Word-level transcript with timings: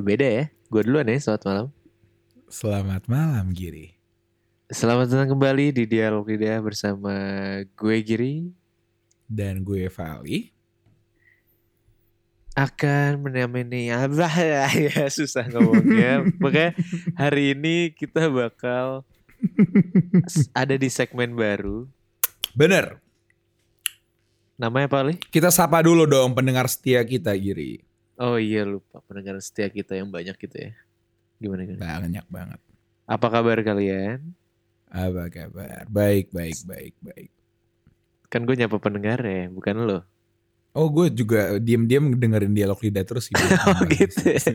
Beda 0.00 0.24
ya. 0.24 0.44
Gue 0.72 0.82
duluan 0.86 1.06
ya, 1.06 1.20
selamat 1.20 1.42
malam. 1.44 1.66
Selamat 2.50 3.02
malam 3.06 3.46
Giri. 3.52 4.00
Selamat 4.70 5.12
datang 5.12 5.34
kembali 5.34 5.74
di 5.76 5.84
Dialog 5.84 6.24
Lidah 6.24 6.62
bersama 6.62 7.14
gue 7.74 7.96
Giri. 8.00 8.48
Dan 9.28 9.60
gue 9.62 9.90
Vali. 9.92 10.50
Akan 12.56 13.22
menemani 13.22 13.90
Allah 13.92 14.30
ya 14.74 15.06
susah 15.10 15.46
ngomongnya. 15.52 16.26
Makanya 16.42 16.74
hari 17.14 17.54
ini 17.54 17.92
kita 17.94 18.30
bakal 18.32 19.04
ada 20.56 20.74
di 20.74 20.88
segmen 20.88 21.36
baru. 21.36 21.86
Bener. 22.56 22.98
Namanya 24.54 24.86
apa, 24.92 24.98
Li? 25.06 25.14
Kita 25.18 25.48
sapa 25.52 25.80
dulu 25.80 26.04
dong 26.04 26.34
pendengar 26.34 26.68
setia 26.70 27.02
kita 27.02 27.32
Giri. 27.36 27.89
Oh 28.20 28.36
iya 28.36 28.68
lupa 28.68 29.00
pendengar 29.08 29.40
setia 29.40 29.72
kita 29.72 29.96
yang 29.96 30.12
banyak 30.12 30.36
gitu 30.36 30.52
ya. 30.52 30.76
Gimana 31.40 31.64
gimana? 31.64 32.04
Banyak 32.04 32.26
banget. 32.28 32.60
Apa 33.08 33.26
kabar 33.32 33.56
kalian? 33.64 34.20
Apa 34.92 35.32
kabar? 35.32 35.88
Baik, 35.88 36.28
baik, 36.28 36.60
baik, 36.68 36.94
baik. 37.00 37.32
Kan 38.28 38.44
gue 38.44 38.60
nyapa 38.60 38.76
pendengar 38.76 39.24
ya, 39.24 39.48
bukan 39.48 39.88
lo. 39.88 39.98
Oh 40.76 40.92
gue 40.92 41.08
juga 41.10 41.56
diam-diam 41.56 42.12
dengerin 42.12 42.52
dialog 42.52 42.76
lidah 42.76 43.08
terus 43.08 43.32
gitu. 43.32 43.40
Oh 43.72 43.88
gitu. 43.88 44.20
ya. 44.20 44.36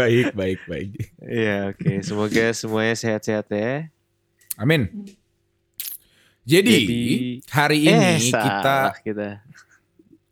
baik, 0.00 0.32
baik, 0.32 0.60
baik. 0.64 0.90
Iya 1.20 1.76
oke. 1.76 1.92
Semoga 2.00 2.56
semuanya 2.56 2.96
sehat-sehat 2.96 3.52
ya. 3.52 3.92
Amin. 4.56 4.88
Jadi, 6.48 6.72
Jadi- 6.72 7.44
hari 7.52 7.84
eh 7.84 8.16
ini 8.16 8.32
kita 8.32 8.64
salah 8.64 8.96
kita. 9.04 9.28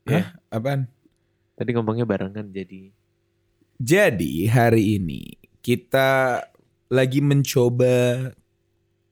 Hah? 0.08 0.24
apaan? 0.48 0.88
Tadi 1.54 1.70
ngomongnya 1.70 2.02
barengan 2.02 2.50
jadi. 2.50 2.90
Jadi 3.78 4.46
hari 4.50 4.98
ini 4.98 5.38
kita 5.62 6.42
lagi 6.90 7.22
mencoba 7.22 8.30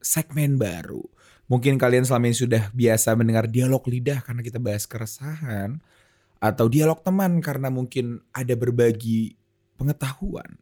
segmen 0.03 0.59
baru. 0.59 1.03
Mungkin 1.47 1.79
kalian 1.79 2.03
selama 2.03 2.31
ini 2.31 2.37
sudah 2.37 2.67
biasa 2.71 3.15
mendengar 3.15 3.47
dialog 3.47 3.83
lidah 3.87 4.19
karena 4.23 4.43
kita 4.43 4.59
bahas 4.59 4.83
keresahan. 4.83 5.79
Atau 6.43 6.67
dialog 6.67 6.99
teman 6.99 7.39
karena 7.39 7.71
mungkin 7.71 8.19
ada 8.35 8.51
berbagi 8.59 9.39
pengetahuan. 9.79 10.59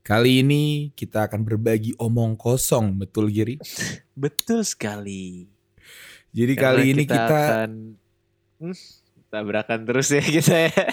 Kali 0.00 0.40
ini 0.40 0.88
kita 0.96 1.28
akan 1.28 1.44
berbagi 1.44 1.92
omong 2.00 2.40
kosong, 2.40 2.96
betul 2.96 3.28
Giri? 3.28 3.60
Betul 4.16 4.64
sekali. 4.64 5.44
Jadi 6.32 6.54
Karena 6.56 6.80
kali 6.80 6.82
ini 6.96 7.04
kita, 7.04 7.24
akan 7.28 7.70
hmm, 8.64 8.76
tabrakan 9.28 9.84
terus 9.84 10.08
ya 10.08 10.24
kita 10.24 10.72
ya. 10.72 10.84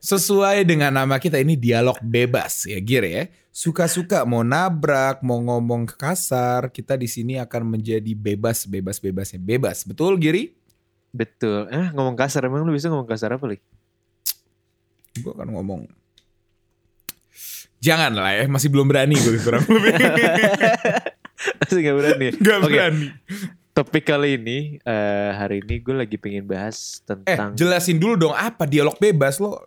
sesuai 0.00 0.64
dengan 0.68 0.92
nama 0.92 1.16
kita 1.16 1.40
ini 1.40 1.56
dialog 1.56 1.96
bebas 2.04 2.68
ya 2.68 2.78
Giri 2.80 3.10
ya. 3.12 3.24
Suka-suka 3.56 4.28
mau 4.28 4.44
nabrak, 4.44 5.24
mau 5.24 5.40
ngomong 5.40 5.88
kasar, 5.88 6.68
kita 6.68 6.92
di 6.92 7.08
sini 7.08 7.40
akan 7.40 7.72
menjadi 7.72 8.12
bebas, 8.12 8.68
bebas, 8.68 9.00
bebasnya 9.00 9.40
bebas. 9.40 9.80
Betul 9.88 10.20
Giri? 10.20 10.52
Betul. 11.08 11.64
Eh 11.72 11.88
ngomong 11.96 12.20
kasar 12.20 12.44
emang 12.44 12.68
lu 12.68 12.76
bisa 12.76 12.92
ngomong 12.92 13.08
kasar 13.08 13.32
apa 13.32 13.48
li? 13.48 13.56
Gue 15.16 15.32
akan 15.32 15.56
ngomong. 15.56 15.88
Jangan 17.80 18.12
lah 18.12 18.36
ya, 18.36 18.44
masih 18.44 18.68
belum 18.68 18.88
berani 18.88 19.16
gue 19.16 19.40
kurang 19.40 19.64
lebih. 19.64 19.94
Masih 21.36 21.84
gak 21.84 21.96
berani. 22.00 22.26
Gak 22.40 22.58
Oke, 22.64 22.72
berani. 22.72 23.06
Topik 23.76 24.08
kali 24.08 24.40
ini 24.40 24.80
eh, 24.80 25.30
hari 25.36 25.60
ini 25.60 25.84
gue 25.84 25.92
lagi 25.92 26.16
pengen 26.16 26.48
bahas 26.48 27.04
Eh, 27.04 27.12
tentang 27.12 27.52
jelasin 27.52 28.00
dulu 28.00 28.16
dong 28.16 28.32
apa 28.32 28.64
dialog 28.64 28.96
bebas 28.96 29.36
lo. 29.36 29.60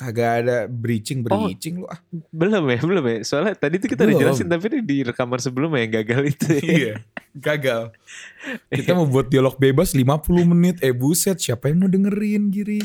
Kagak 0.00 0.30
ada 0.40 0.64
breaching, 0.64 1.20
breaching 1.20 1.84
lo. 1.84 1.92
Ah, 1.92 2.00
belum 2.32 2.64
ya 2.72 2.80
belum 2.80 3.04
ya. 3.04 3.16
Soalnya 3.20 3.52
tadi 3.52 3.76
tuh 3.76 3.92
kita 3.92 4.08
udah 4.08 4.16
jelasin 4.16 4.48
tapi 4.48 4.64
ini 4.72 4.80
di 4.80 4.96
rekaman 5.04 5.36
sebelumnya 5.36 5.84
yang 5.84 5.92
gagal 6.00 6.22
itu. 6.32 6.46
ya. 6.56 6.62
iya, 6.64 6.94
gagal. 7.36 7.92
Kita 8.80 8.96
mau 8.96 9.04
buat 9.04 9.28
dialog 9.28 9.60
bebas 9.60 9.92
50 9.92 10.08
menit. 10.56 10.80
Eh 10.80 10.96
buset, 10.96 11.36
siapa 11.36 11.68
yang 11.68 11.84
mau 11.84 11.90
dengerin 11.92 12.48
Giri? 12.48 12.80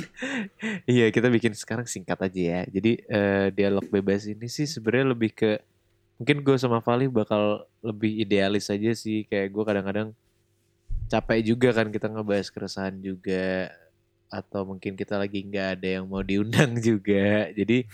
Iya 0.92 1.08
kita 1.08 1.32
bikin 1.32 1.56
sekarang 1.56 1.88
singkat 1.88 2.20
aja 2.20 2.42
ya. 2.44 2.62
Jadi 2.68 3.00
eh, 3.00 3.48
dialog 3.56 3.88
bebas 3.88 4.28
ini 4.28 4.52
sih 4.52 4.68
sebenarnya 4.68 5.16
lebih 5.16 5.32
ke 5.40 5.56
mungkin 6.20 6.44
gue 6.44 6.60
sama 6.60 6.84
Vali 6.84 7.08
bakal 7.08 7.64
lebih 7.80 8.12
idealis 8.28 8.68
aja 8.68 8.92
sih. 8.92 9.24
Kayak 9.24 9.56
gue 9.56 9.64
kadang-kadang 9.64 10.12
capek 11.06 11.40
juga 11.46 11.70
kan 11.72 11.88
kita 11.88 12.08
ngebahas 12.08 12.48
keresahan 12.50 12.98
juga 12.98 13.70
atau 14.28 14.66
mungkin 14.66 14.98
kita 14.98 15.16
lagi 15.16 15.46
nggak 15.46 15.80
ada 15.80 15.88
yang 16.02 16.06
mau 16.06 16.22
diundang 16.22 16.76
juga. 16.90 17.50
Jadi 17.52 17.86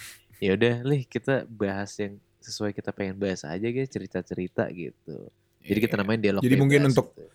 ya 0.41 0.55
udah 0.55 0.75
lih 0.81 1.03
kita 1.03 1.45
bahas 1.45 1.91
yang 1.99 2.15
sesuai 2.41 2.73
kita 2.73 2.89
pengen 2.89 3.15
bahas 3.15 3.45
aja 3.45 3.67
guys 3.67 3.87
cerita-cerita 3.87 4.65
gitu. 4.73 5.29
Jadi 5.61 5.79
kita 5.79 5.93
Iya. 5.93 6.01
namain 6.01 6.17
dialog 6.17 6.41
Jadi 6.41 6.55
mungkin 6.57 6.89
untuk- 6.89 7.13
gitu. 7.13 7.29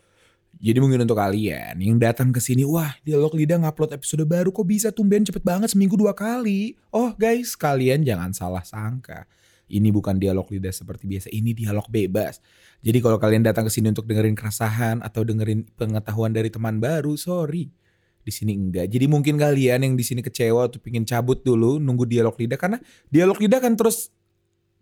Jadi 0.57 0.79
mungkin 0.81 1.05
untuk 1.05 1.21
kalian 1.21 1.77
yang 1.77 2.01
datang 2.01 2.33
ke 2.33 2.41
sini, 2.41 2.65
wah 2.65 2.97
dialog 3.05 3.37
lidah 3.37 3.61
ngupload 3.61 3.93
episode 3.93 4.25
baru 4.25 4.49
kok 4.49 4.65
bisa 4.65 4.89
tumben 4.89 5.21
cepet 5.21 5.45
banget 5.45 5.69
seminggu 5.69 6.01
dua 6.01 6.17
kali. 6.17 6.81
Oh 6.89 7.13
guys, 7.13 7.53
kalian 7.53 8.01
jangan 8.01 8.33
salah 8.33 8.65
sangka. 8.65 9.29
Ini 9.67 9.91
bukan 9.91 10.23
dialog 10.23 10.47
lidah 10.47 10.71
seperti 10.71 11.11
biasa, 11.11 11.27
ini 11.35 11.51
dialog 11.51 11.91
bebas. 11.91 12.39
Jadi 12.87 13.03
kalau 13.03 13.19
kalian 13.19 13.43
datang 13.43 13.67
ke 13.67 13.73
sini 13.75 13.91
untuk 13.91 14.07
dengerin 14.07 14.39
keresahan 14.39 15.03
atau 15.03 15.27
dengerin 15.27 15.67
pengetahuan 15.75 16.31
dari 16.31 16.55
teman 16.55 16.79
baru, 16.79 17.19
sorry. 17.19 17.75
Di 18.23 18.31
sini 18.31 18.55
enggak. 18.55 18.87
Jadi 18.91 19.07
mungkin 19.11 19.35
kalian 19.39 19.83
yang 19.83 19.95
di 19.99 20.07
sini 20.07 20.23
kecewa 20.23 20.71
atau 20.71 20.79
pingin 20.79 21.03
cabut 21.03 21.43
dulu 21.43 21.83
nunggu 21.83 22.07
dialog 22.07 22.35
lidah 22.39 22.59
karena 22.59 22.79
dialog 23.11 23.39
lidah 23.39 23.59
kan 23.59 23.75
terus 23.75 24.11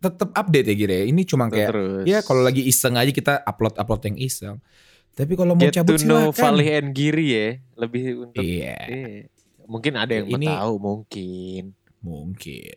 tetap 0.04 0.36
update 0.36 0.68
ya 0.68 0.74
Gire. 0.76 1.00
Ini 1.08 1.22
cuma 1.24 1.48
kayak 1.48 1.70
Terus. 1.72 2.04
ya 2.04 2.20
kalau 2.20 2.44
lagi 2.44 2.60
iseng 2.64 3.00
aja 3.00 3.08
kita 3.08 3.40
upload-upload 3.44 4.12
yang 4.12 4.16
iseng. 4.20 4.56
Tapi 5.14 5.32
kalau 5.38 5.54
mau 5.56 5.64
Get 5.64 5.80
cabut 5.80 5.96
to 5.96 6.04
know 6.04 6.28
silakan. 6.28 6.60
Vali 6.60 6.68
and 6.74 6.90
Giri 6.92 7.26
ya 7.30 7.48
lebih 7.78 8.02
untuk 8.28 8.42
Iya, 8.42 8.76
eh, 8.90 9.20
mungkin 9.64 9.94
ada 9.96 10.12
yang 10.12 10.26
Ini- 10.28 10.50
mau 10.50 10.60
tahu 10.60 10.74
mungkin 10.76 11.62
mungkin. 12.04 12.74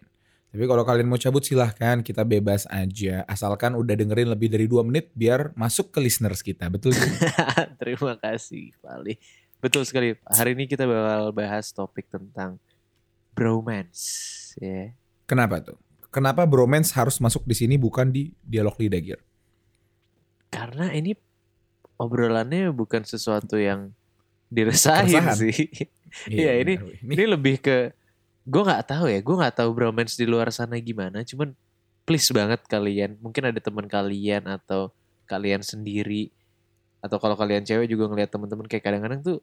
Tapi 0.48 0.64
kalau 0.64 0.82
kalian 0.82 1.06
mau 1.06 1.16
cabut 1.16 1.44
silahkan, 1.44 2.00
kita 2.00 2.24
bebas 2.24 2.64
aja. 2.68 3.22
Asalkan 3.26 3.76
udah 3.76 3.94
dengerin 3.94 4.32
lebih 4.32 4.48
dari 4.48 4.66
dua 4.66 4.82
menit 4.82 5.12
biar 5.12 5.52
masuk 5.54 5.92
ke 5.92 6.00
listeners 6.00 6.40
kita. 6.40 6.68
Betul? 6.68 6.96
Terima 7.82 8.16
kasih 8.16 8.72
Vali 8.80 9.18
betul 9.58 9.82
sekali 9.84 10.14
hari 10.24 10.54
ini 10.54 10.70
kita 10.70 10.86
bakal 10.86 11.34
bahas 11.34 11.74
topik 11.74 12.06
tentang 12.08 12.62
bromance 13.34 14.06
ya 14.58 14.94
Kenapa 15.26 15.60
tuh? 15.60 15.78
Kenapa 16.08 16.46
bromance 16.46 16.94
harus 16.94 17.18
masuk 17.18 17.42
di 17.42 17.54
sini 17.54 17.76
bukan 17.76 18.10
di 18.10 18.32
dialog 18.42 18.78
lidah 18.78 19.02
Gir? 19.02 19.22
karena 20.48 20.94
ini 20.94 21.12
obrolannya 21.98 22.72
bukan 22.72 23.04
sesuatu 23.04 23.60
yang 23.60 23.92
diresahin 24.48 25.26
Keresahan. 25.26 25.36
sih 25.36 25.58
Iya, 26.30 26.52
ini- 26.64 26.78
benar, 26.78 27.04
ini 27.04 27.24
lebih 27.28 27.56
ke 27.60 27.78
gue 28.48 28.62
nggak 28.64 28.84
tahu 28.88 29.06
ya 29.06 29.20
gue 29.20 29.36
nggak 29.36 29.56
tahu 29.56 29.70
bromance 29.72 30.16
di 30.16 30.24
luar 30.24 30.48
sana 30.50 30.80
gimana 30.80 31.22
cuman 31.22 31.52
please 32.08 32.32
banget 32.32 32.64
kalian 32.66 33.20
mungkin 33.20 33.44
ada 33.46 33.60
teman 33.60 33.84
kalian 33.86 34.48
atau 34.48 34.96
kalian 35.28 35.60
sendiri 35.60 36.32
atau 36.98 37.20
kalau 37.20 37.36
kalian 37.36 37.62
cewek 37.62 37.86
juga 37.86 38.08
ngeliat 38.08 38.32
teman-teman 38.32 38.64
kayak 38.66 38.82
kadang-kadang 38.82 39.20
tuh 39.20 39.38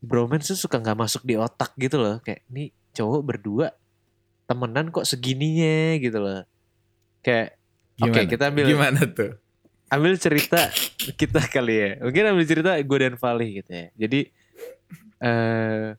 bromance 0.00 0.48
tuh 0.48 0.58
suka 0.58 0.80
nggak 0.80 0.96
masuk 0.96 1.22
di 1.22 1.36
otak 1.36 1.76
gitu 1.76 2.00
loh 2.00 2.16
kayak 2.18 2.40
ini 2.48 2.72
cowok 2.92 3.20
berdua 3.20 3.68
temenan 4.44 4.88
kok 4.88 5.04
segininya 5.04 6.00
gitu 6.00 6.18
loh 6.18 6.42
kayak 7.20 7.54
Oke, 7.98 8.14
Gimana 8.14 8.30
kita 8.30 8.44
ambil- 8.48 8.70
Gimana 8.70 9.00
tuh? 9.10 9.32
ambil 9.90 10.14
cerita 10.14 10.70
kita 11.18 11.42
kali 11.50 11.74
ya. 11.74 11.90
Mungkin 11.98 12.30
ambil 12.30 12.46
cerita 12.46 12.70
gue 12.78 12.98
dan 13.00 13.18
Vali 13.18 13.58
gitu 13.58 13.70
ya. 13.74 13.86
Jadi 13.98 14.20
eh 15.18 15.98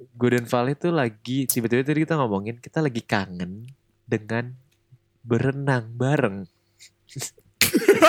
gue 0.00 0.28
dan 0.32 0.44
Vali 0.48 0.72
tuh 0.76 0.92
lagi 0.92 1.44
tiba-tiba 1.44 1.84
tadi 1.84 2.04
kita 2.08 2.16
ngomongin 2.16 2.56
kita 2.56 2.80
lagi 2.80 3.04
kangen 3.04 3.68
dengan 4.08 4.52
berenang 5.20 5.92
bareng. 5.92 6.48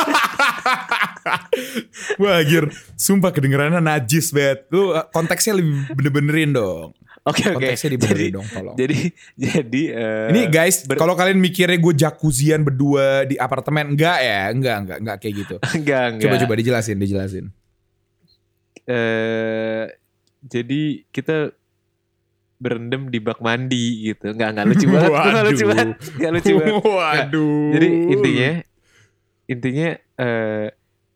Wah 2.22 2.42
Gir, 2.42 2.72
sumpah 2.98 3.30
kedengerannya 3.30 3.82
najis 3.84 4.34
banget. 4.34 4.66
Lu 4.74 4.90
uh, 4.92 5.06
konteksnya 5.12 5.54
lebih 5.60 5.92
bener-benerin 5.94 6.52
dong. 6.56 6.90
Oke 7.22 7.46
oke. 7.54 7.62
Konteksnya 7.62 7.94
Jadi 7.94 7.98
dibenerin 8.02 8.32
dong 8.34 8.48
tolong. 8.50 8.74
jadi 8.74 8.98
jadi 9.38 9.84
eh, 9.94 10.28
Ini 10.34 10.42
guys, 10.50 10.90
ber- 10.90 10.98
kalau 10.98 11.14
kalian 11.14 11.38
mikirnya 11.38 11.78
gue 11.78 11.94
jacuzzian 11.94 12.66
berdua 12.66 13.30
di 13.30 13.38
apartemen, 13.38 13.94
enggak 13.94 14.18
ya, 14.26 14.50
enggak, 14.50 14.78
enggak, 14.82 14.98
enggak 15.06 15.18
kayak 15.22 15.36
gitu. 15.46 15.56
enggak 15.78 16.06
enggak. 16.18 16.26
Coba 16.26 16.36
coba 16.42 16.54
dijelasin, 16.58 16.98
dijelasin. 16.98 17.46
eh 18.90 19.86
jadi 20.42 21.06
kita 21.14 21.54
berendam 22.62 23.10
di 23.10 23.18
bak 23.18 23.42
mandi 23.42 24.08
gitu. 24.08 24.30
Enggak 24.30 24.54
enggak 24.54 24.66
lucu 24.69 24.86
banget. 24.86 25.10
Enggak 25.25 25.44
lucu 25.44 25.58
Waduh. 25.58 25.68
banget. 25.68 25.90
Enggak 26.13 26.31
lucu 26.31 26.52
banget. 26.54 26.84
Waduh. 26.86 27.69
Jadi 27.74 27.88
intinya 28.08 28.52
intinya 29.48 29.90
eh 30.16 30.68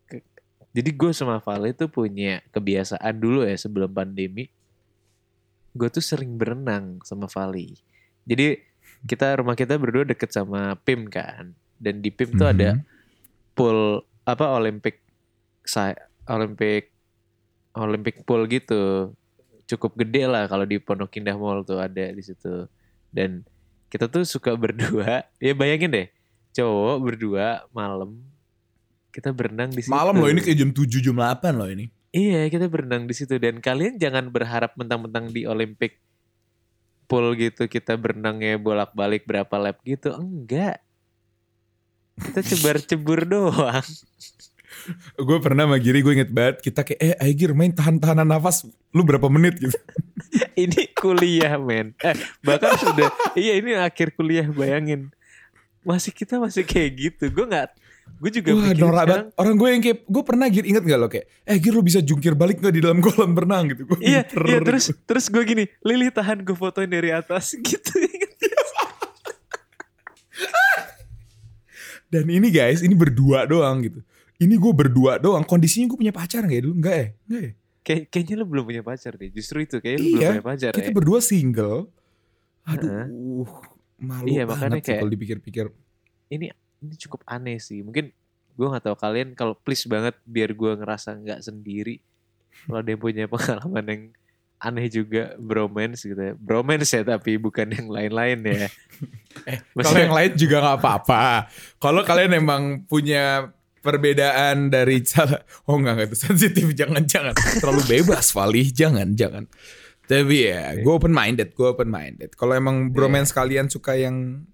ke- 0.03 0.25
jadi 0.74 0.89
gue 0.92 1.12
sama 1.13 1.38
Vale 1.38 1.69
tuh 1.71 1.88
punya 1.88 2.42
kebiasaan 2.50 3.15
dulu 3.15 3.45
ya 3.45 3.56
sebelum 3.56 3.88
pandemi 3.88 4.50
gue 5.71 5.88
tuh 5.88 6.01
sering 6.01 6.33
berenang 6.33 7.00
sama 7.01 7.27
Vali. 7.27 7.77
Jadi 8.24 8.57
kita 9.03 9.38
rumah 9.38 9.53
kita 9.53 9.75
berdua 9.75 10.01
deket 10.03 10.31
sama 10.31 10.74
PIM 10.81 11.06
kan. 11.06 11.53
Dan 11.75 12.00
di 12.00 12.09
PIM 12.09 12.33
tuh 12.33 12.48
ada 12.48 12.74
Mhm. 12.74 12.81
pool 13.53 13.80
apa 14.24 14.50
Olympic 14.51 15.03
Olympic 16.25 16.89
Olympic 17.75 18.24
pool 18.24 18.48
gitu. 18.48 19.12
Cukup 19.65 19.97
gede 19.97 20.29
lah 20.29 20.45
kalau 20.45 20.65
di 20.65 20.77
Pondok 20.77 21.17
Indah 21.17 21.38
Mall 21.38 21.65
tuh 21.65 21.81
ada 21.81 22.06
di 22.13 22.23
situ. 22.23 22.69
Dan 23.09 23.41
kita 23.89 24.09
tuh 24.09 24.25
suka 24.25 24.53
berdua. 24.62 25.25
Ya 25.41 25.53
bayangin 25.57 25.91
deh, 25.91 26.07
cowok 26.53 26.97
berdua 27.01 27.65
malam 27.73 28.21
kita 29.15 29.31
berenang 29.31 29.71
di 29.71 29.79
situ. 29.79 29.95
Malam 29.95 30.19
loh 30.19 30.27
ini 30.27 30.44
kayak 30.44 30.59
jam 30.59 30.71
7 30.75 31.00
jam 31.00 31.15
8 31.15 31.56
loh 31.56 31.71
ini. 31.71 31.88
Iya, 32.12 32.51
kita 32.51 32.67
berenang 32.67 33.07
di 33.07 33.15
situ 33.15 33.39
dan 33.39 33.63
kalian 33.63 33.95
jangan 33.95 34.27
berharap 34.27 34.75
mentang-mentang 34.75 35.31
di 35.31 35.47
Olympic 35.47 36.00
pool 37.06 37.38
gitu 37.38 37.69
kita 37.69 37.95
berenangnya 37.95 38.57
bolak-balik 38.59 39.23
berapa 39.23 39.56
lap 39.56 39.79
gitu. 39.88 40.12
Enggak. 40.12 40.83
Kita 42.19 42.39
cebar-cebur 42.51 43.23
doang. 43.23 43.88
Gue 45.17 45.37
pernah 45.41 45.65
sama 45.65 45.77
Giri 45.81 46.05
gue 46.05 46.13
inget 46.13 46.31
banget 46.31 46.61
kita 46.61 46.85
kayak 46.85 46.99
eh 47.01 47.13
ayo 47.19 47.33
Gir 47.33 47.51
main 47.57 47.73
tahan-tahanan 47.73 48.27
nafas 48.27 48.65
lu 48.93 49.01
berapa 49.01 49.27
menit 49.27 49.57
gitu. 49.57 49.77
ini 50.63 50.89
kuliah, 50.93 51.57
men. 51.59 51.97
Eh, 51.99 52.15
bahkan 52.45 52.77
sudah 52.77 53.09
iya 53.35 53.57
ini 53.57 53.75
akhir 53.75 54.13
kuliah 54.15 54.45
bayangin. 54.47 55.09
Masih 55.81 56.13
kita 56.13 56.37
masih 56.37 56.63
kayak 56.65 56.89
gitu. 56.97 57.23
Gue 57.33 57.45
nggak 57.49 57.67
gue 58.05 58.31
juga 58.31 58.49
Wah 58.53 58.69
norak 58.69 58.77
sekarang, 58.77 59.07
banget. 59.09 59.25
Orang 59.41 59.55
gue 59.57 59.69
yang 59.73 59.81
kayak 59.81 59.99
gue 60.05 60.23
pernah 60.23 60.45
Gir 60.47 60.65
inget 60.69 60.83
gak 60.85 60.99
lo 61.01 61.07
kayak 61.09 61.25
eh 61.43 61.57
Gir 61.57 61.73
lu 61.73 61.81
bisa 61.81 61.99
jungkir 62.05 62.33
balik 62.38 62.61
gak 62.61 62.73
di 62.73 62.81
dalam 62.85 63.01
kolam 63.01 63.33
berenang 63.33 63.73
gitu. 63.73 63.89
Gua 63.89 63.97
Iya, 63.99 64.21
pinter 64.23 64.45
iya 64.45 64.59
terus 64.61 64.85
terus 65.09 65.25
gue 65.27 65.43
gini, 65.43 65.65
Lili 65.81 66.13
tahan 66.13 66.45
gue 66.45 66.53
fotoin 66.55 66.88
dari 66.88 67.09
atas 67.09 67.57
gitu. 67.67 67.91
Dan 72.05 72.29
ini 72.29 72.47
guys 72.53 72.85
ini 72.85 72.93
berdua 72.93 73.49
doang 73.49 73.81
gitu. 73.83 73.99
Ini 74.35 74.55
gue 74.55 74.73
berdua 74.73 75.15
doang. 75.17 75.43
Kondisinya 75.43 75.87
gue 75.87 75.99
punya 75.99 76.11
pacar 76.11 76.43
gak 76.43 76.51
ya 76.51 76.61
dulu? 76.61 76.75
Enggak 76.75 76.95
ya? 76.95 77.07
Enggak 77.25 77.41
ya? 77.41 77.51
Kayak 77.85 78.01
kayaknya 78.09 78.35
lu 78.35 78.45
belum 78.45 78.63
punya 78.65 78.81
pacar 78.81 79.13
deh. 79.13 79.29
Justru 79.29 79.57
itu 79.61 79.75
kayaknya 79.77 79.99
lu 79.99 80.07
Iya, 80.07 80.11
belum 80.11 80.31
punya 80.33 80.45
pacar 80.45 80.71
Kita 80.73 80.89
ya. 80.89 80.95
berdua 80.95 81.19
single. 81.21 81.77
Aduh, 82.65 82.89
Heeh. 82.89 83.07
malu 84.01 84.25
Iya, 84.25 84.43
banget 84.43 84.81
kayak- 84.81 84.99
kalau 84.99 85.11
dipikir-pikir. 85.11 85.65
ini 86.27 86.49
ini 86.81 86.93
cukup 86.97 87.21
aneh 87.25 87.61
sih. 87.61 87.79
Mungkin 87.79 88.09
gue 88.51 88.67
nggak 88.67 88.83
tahu 88.83 88.97
kalian 88.97 89.27
kalau 89.33 89.53
please 89.53 89.85
banget 89.85 90.17
biar 90.23 90.51
gue 90.51 90.71
ngerasa 90.75 91.13
nggak 91.15 91.39
sendiri. 91.41 92.01
Kalau 92.65 92.81
dia 92.81 92.97
punya 92.97 93.23
pengalaman 93.29 93.85
yang 93.85 94.03
aneh 94.57 94.89
juga 94.89 95.38
bromance 95.38 96.01
gitu 96.03 96.17
ya. 96.17 96.33
Bromance 96.33 96.89
ya 96.89 97.05
tapi 97.05 97.38
bukan 97.38 97.69
yang 97.69 97.88
lain-lain 97.88 98.39
ya. 98.43 98.67
Eh, 99.45 99.59
kalau 99.75 99.99
yang 99.99 100.15
lain 100.15 100.31
juga 100.33 100.57
nggak 100.57 100.77
apa-apa. 100.79 101.51
Kalau 101.77 102.01
kalian 102.01 102.33
emang 102.33 102.63
punya 102.88 103.51
perbedaan 103.85 104.73
dari 104.73 105.05
cara, 105.05 105.45
oh 105.69 105.77
enggak 105.77 105.93
enggak 105.93 106.07
itu 106.09 106.17
sensitif, 106.25 106.65
jangan 106.73 107.05
jangan 107.05 107.37
terlalu 107.61 107.85
bebas, 107.85 108.33
Vali, 108.33 108.65
jangan 108.73 109.13
jangan. 109.13 109.45
Tapi 110.05 110.49
ya, 110.49 110.73
gue 110.77 110.93
open 110.93 111.13
minded, 111.13 111.53
gue 111.53 111.65
open 111.65 111.89
minded. 111.89 112.33
Kalau 112.33 112.53
emang 112.57 112.89
bromance 112.93 113.29
kalian 113.33 113.69
suka 113.69 113.97
yang 113.97 114.45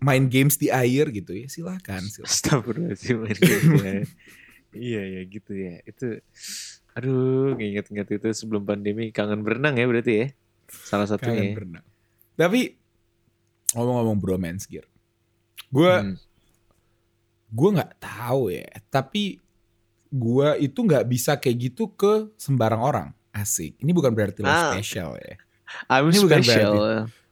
main 0.00 0.28
games 0.32 0.56
di 0.56 0.68
air 0.72 1.08
gitu 1.12 1.32
ya, 1.36 1.48
silakan. 1.48 2.00
silakan. 2.08 2.92
Main 3.20 3.36
ya. 3.80 3.92
Iya 4.72 5.02
ya 5.04 5.20
gitu 5.28 5.52
ya. 5.52 5.84
Itu 5.84 6.24
aduh 6.92 7.56
nginget-nginget 7.56 8.20
itu 8.20 8.28
sebelum 8.32 8.64
pandemi 8.64 9.12
kangen 9.12 9.44
berenang 9.44 9.76
ya 9.76 9.84
berarti 9.84 10.12
ya. 10.12 10.26
Salah 10.72 11.04
Kangen 11.04 11.20
satunya. 11.20 11.42
ya. 11.44 11.52
berenang. 11.52 11.84
Tapi 12.32 12.60
ngomong-ngomong 13.76 14.18
bromance 14.20 14.64
gear, 14.64 14.88
gue 15.68 15.92
Hmm. 15.92 16.16
Gue 17.52 17.68
nggak 17.70 18.00
tahu 18.00 18.48
ya 18.48 18.64
tapi 18.88 19.36
gue 20.08 20.48
itu 20.58 20.78
nggak 20.78 21.04
bisa 21.04 21.36
kayak 21.36 21.56
gitu 21.70 21.88
ke 21.90 22.32
sembarang 22.36 22.80
orang. 22.80 23.08
Asik. 23.30 23.76
Ini 23.76 23.92
bukan 23.92 24.12
berarti 24.12 24.40
lo 24.40 24.48
Ah. 24.48 24.72
special 24.72 25.16
ya. 25.16 25.36
I'm 25.88 26.08
Ini 26.08 26.20
bukan 26.20 26.40
special. 26.40 26.72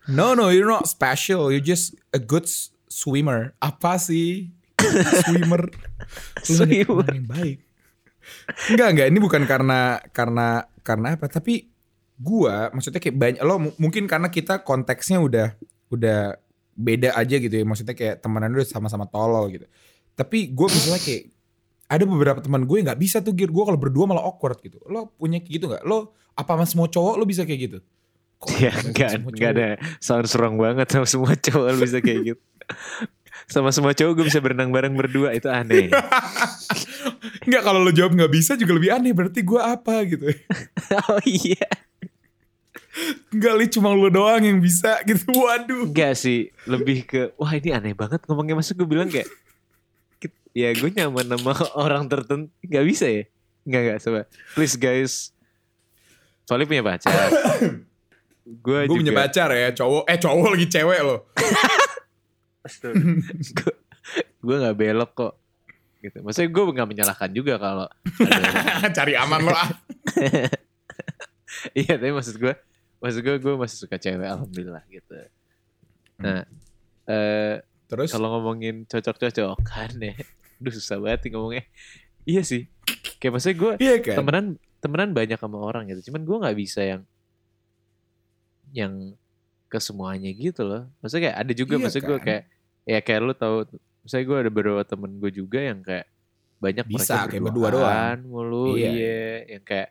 no 0.09 0.33
no 0.33 0.49
you're 0.49 0.65
not 0.65 0.85
special. 0.85 1.49
You're 1.49 1.61
just 1.61 1.93
a 2.11 2.21
good 2.21 2.49
swimmer. 2.87 3.53
Apa 3.59 3.97
sih? 3.97 4.49
Swimmer. 5.23 5.69
Lu 6.49 6.57
Swimmer. 6.57 7.05
yang 7.11 7.29
baik. 7.29 7.59
Enggak 8.69 8.89
enggak. 8.91 9.07
Ini 9.13 9.19
bukan 9.19 9.43
karena 9.45 9.81
karena 10.11 10.49
karena 10.81 11.07
apa? 11.17 11.29
Tapi 11.29 11.69
gue 12.17 12.55
maksudnya 12.73 12.97
kayak 12.97 13.17
banyak 13.17 13.41
lo 13.41 13.57
mu- 13.61 13.77
mungkin 13.77 14.05
karena 14.05 14.29
kita 14.29 14.65
konteksnya 14.65 15.21
udah 15.21 15.53
udah 15.93 16.41
beda 16.73 17.13
aja 17.13 17.37
gitu 17.37 17.53
ya. 17.53 17.65
Maksudnya 17.65 17.93
kayak 17.93 18.25
temenan 18.25 18.57
udah 18.57 18.65
sama-sama 18.65 19.05
tolol 19.05 19.53
gitu 19.53 19.69
tapi 20.21 20.49
gue 20.49 20.67
misalnya 20.67 21.01
kayak 21.01 21.33
ada 21.87 22.05
beberapa 22.05 22.39
teman 22.39 22.63
gue 22.63 22.77
nggak 22.79 22.97
bisa 22.97 23.19
tuh 23.19 23.33
gear. 23.33 23.49
Gue 23.49 23.65
kalau 23.65 23.75
berdua 23.75 24.05
malah 24.05 24.23
awkward 24.23 24.61
gitu. 24.61 24.77
Lo 24.85 25.11
punya 25.11 25.41
kayak 25.41 25.53
gitu 25.53 25.65
nggak? 25.67 25.83
Lo 25.83 26.13
apa 26.33 26.55
sama 26.55 26.65
semua 26.65 26.87
cowok 26.87 27.15
lo 27.17 27.25
bisa 27.25 27.43
kayak 27.43 27.61
gitu? 27.65 27.79
Kok 28.37 28.49
Iya, 28.55 28.73
enggak 28.83 29.11
cowok? 29.19 29.51
ada. 29.51 29.69
sound 29.99 30.25
strong 30.25 30.55
banget 30.57 30.87
sama 30.87 31.05
semua 31.05 31.33
cowok 31.35 31.67
lu 31.67 31.79
bisa 31.81 31.99
kayak 31.99 32.21
gitu. 32.27 32.43
sama 33.45 33.69
semua 33.69 33.91
cowok 33.91 34.13
gue 34.15 34.27
bisa 34.27 34.39
berenang 34.39 34.71
bareng 34.71 34.95
berdua 34.95 35.33
itu 35.33 35.49
aneh. 35.49 35.91
Enggak 37.45 37.63
kalau 37.63 37.81
lo 37.81 37.91
jawab 37.91 38.15
nggak 38.15 38.31
bisa 38.31 38.55
juga 38.55 38.77
lebih 38.77 38.91
aneh. 38.91 39.11
Berarti 39.11 39.41
gue 39.41 39.59
apa 39.59 39.95
gitu? 40.05 40.25
Oh 41.07 41.21
iya. 41.23 41.67
Enggak 43.31 43.55
li 43.57 43.67
cuma 43.69 43.91
lo 43.91 44.09
doang 44.09 44.41
yang 44.41 44.59
bisa 44.59 44.99
gitu. 45.03 45.31
Waduh. 45.33 45.87
Enggak 45.87 46.15
sih, 46.15 46.51
lebih 46.65 47.05
ke 47.05 47.21
wah 47.35 47.51
ini 47.51 47.71
aneh 47.71 47.93
banget 47.93 48.23
ngomongnya. 48.25 48.55
Masuk 48.55 48.79
gue 48.79 48.89
bilang 48.89 49.07
kayak 49.07 49.27
"Kit- 49.27 49.39
ya 50.57 50.75
gue 50.75 50.91
nyaman 50.91 51.27
sama 51.37 51.53
orang 51.85 52.05
tertentu. 52.11 52.51
Nggak 52.65 52.85
bisa 52.87 53.07
ya? 53.07 53.25
Nggak 53.67 53.83
nggak 53.87 53.99
coba. 54.03 54.21
Please 54.57 54.77
guys. 54.77 55.31
Soalnya 56.49 56.67
punya 56.67 56.83
pacar. 56.83 57.29
Gue 58.51 58.91
gue 58.91 58.99
juga 58.99 58.99
punya 58.99 59.15
pacar 59.15 59.49
ya 59.55 59.71
cowok. 59.71 60.05
Eh 60.11 60.19
cowok 60.19 60.47
lagi 60.59 60.67
cewek 60.67 61.01
lo 61.07 61.17
gue 64.43 64.57
nggak 64.59 64.75
belok 64.75 65.11
kok. 65.15 65.35
Gitu. 66.03 66.19
Maksudnya 66.25 66.51
gue 66.51 66.65
nggak 66.75 66.89
menyalahkan 66.91 67.31
juga 67.31 67.55
kalau 67.61 67.87
ada 68.19 68.91
cari 68.99 69.15
aman 69.15 69.41
lo 69.45 69.55
ah. 69.55 69.71
Iya 71.79 71.95
tapi 72.01 72.11
maksud 72.11 72.43
gue 72.43 72.55
maksud 72.99 73.21
gue 73.23 73.35
gue 73.39 73.55
masih 73.55 73.77
suka 73.87 74.03
cewek 74.03 74.27
alhamdulillah 74.27 74.83
gitu. 74.91 75.15
Nah 76.19 76.43
eh 77.07 77.63
terus? 77.87 78.11
kalau 78.11 78.35
ngomongin 78.35 78.83
cocok-cocokan 78.91 79.91
ya 79.99 80.15
Duh 80.61 80.73
susah 80.73 81.01
banget 81.01 81.27
nih 81.27 81.31
ngomongnya. 81.35 81.65
Iya 82.29 82.43
sih. 82.45 82.69
Kayak 83.17 83.33
maksudnya 83.37 83.57
gue 83.57 83.73
iya 83.81 83.95
kan? 84.05 84.17
temenan 84.21 84.47
temenan 84.81 85.11
banyak 85.17 85.39
sama 85.41 85.59
orang 85.61 85.89
gitu. 85.89 86.13
Cuman 86.13 86.23
gue 86.29 86.37
nggak 86.37 86.59
bisa 86.61 86.81
yang 86.85 87.03
yang 88.71 88.95
ke 89.71 89.79
semuanya 89.81 90.31
gitu 90.35 90.63
loh. 90.67 90.87
Maksudnya 91.01 91.31
kayak 91.31 91.39
ada 91.41 91.53
juga 91.57 91.75
Iya 91.79 91.83
maksudnya 91.83 92.09
gue 92.09 92.19
kan? 92.19 92.27
kayak 92.27 92.43
ya 92.85 92.99
kayak 93.01 93.21
lu 93.25 93.35
tahu 93.37 93.57
misalnya 94.05 94.25
gue 94.27 94.37
ada 94.37 94.51
beberapa 94.51 94.83
temen 94.85 95.11
gue 95.21 95.31
juga 95.33 95.59
yang 95.61 95.81
kayak 95.85 96.07
banyak 96.61 96.85
Bisa, 96.93 97.25
mereka 97.25 97.31
kayak 97.33 97.45
berdua 97.49 97.69
doang. 97.73 98.19
mulu. 98.29 98.77
Iya. 98.77 98.91
iya. 98.93 99.25
yang 99.57 99.65
kayak 99.65 99.89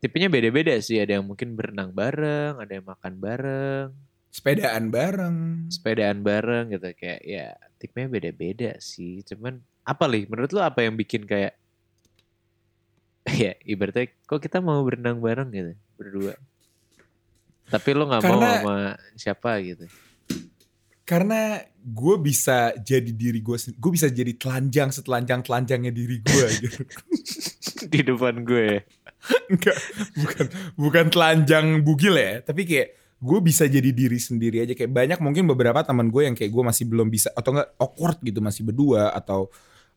tipenya 0.00 0.28
beda-beda 0.32 0.72
sih. 0.80 0.96
Ada 1.00 1.20
yang 1.20 1.26
mungkin 1.28 1.52
berenang 1.52 1.92
bareng 1.92 2.60
ada 2.60 2.72
yang 2.72 2.86
makan 2.88 3.12
bareng. 3.20 3.88
Sepedaan 4.34 4.90
bareng. 4.90 5.36
Sepedaan 5.70 6.18
bareng 6.24 6.72
gitu. 6.74 6.88
Kayak 6.96 7.20
ya 7.22 7.46
tipenya 7.84 8.08
beda-beda 8.08 8.72
sih 8.80 9.20
cuman 9.28 9.60
apa 9.84 10.08
nih 10.08 10.24
menurut 10.32 10.50
lu 10.56 10.64
apa 10.64 10.80
yang 10.80 10.96
bikin 10.96 11.28
kayak 11.28 11.60
ya 13.44 13.52
ibaratnya 13.64 14.12
kok 14.28 14.40
kita 14.40 14.60
mau 14.60 14.80
berenang 14.84 15.20
bareng 15.20 15.48
gitu 15.52 15.72
berdua? 15.96 16.34
Tapi 17.64 17.88
lu 17.96 18.04
nggak 18.04 18.22
mau 18.22 18.40
sama 18.40 18.76
siapa 19.16 19.60
gitu. 19.64 19.86
karena 21.04 21.60
gue 21.84 22.16
bisa 22.16 22.72
jadi 22.80 23.12
diri 23.12 23.44
gue 23.44 23.60
gue 23.60 23.92
bisa 23.92 24.08
jadi 24.08 24.32
telanjang 24.40 24.88
setelanjang 24.88 25.44
telanjangnya 25.44 25.92
diri 25.92 26.16
gue 26.20 26.46
gitu. 26.64 26.80
Di 27.92 28.00
depan 28.00 28.40
gue. 28.40 28.88
Enggak, 29.52 29.76
bukan 30.16 30.46
bukan 30.80 31.06
telanjang 31.12 31.66
bugil 31.84 32.16
ya, 32.16 32.40
tapi 32.40 32.64
kayak 32.64 33.03
gue 33.20 33.38
bisa 33.42 33.64
jadi 33.68 33.90
diri 33.90 34.18
sendiri 34.18 34.62
aja. 34.64 34.74
Kayak 34.74 34.92
banyak 34.92 35.18
mungkin 35.22 35.44
beberapa 35.50 35.80
teman 35.86 36.10
gue 36.10 36.22
yang 36.26 36.36
kayak 36.36 36.50
gue 36.50 36.64
masih 36.64 36.84
belum 36.88 37.08
bisa 37.10 37.30
atau 37.34 37.54
enggak 37.56 37.68
awkward 37.78 38.18
gitu 38.22 38.38
masih 38.42 38.62
berdua 38.66 39.10
atau 39.14 39.50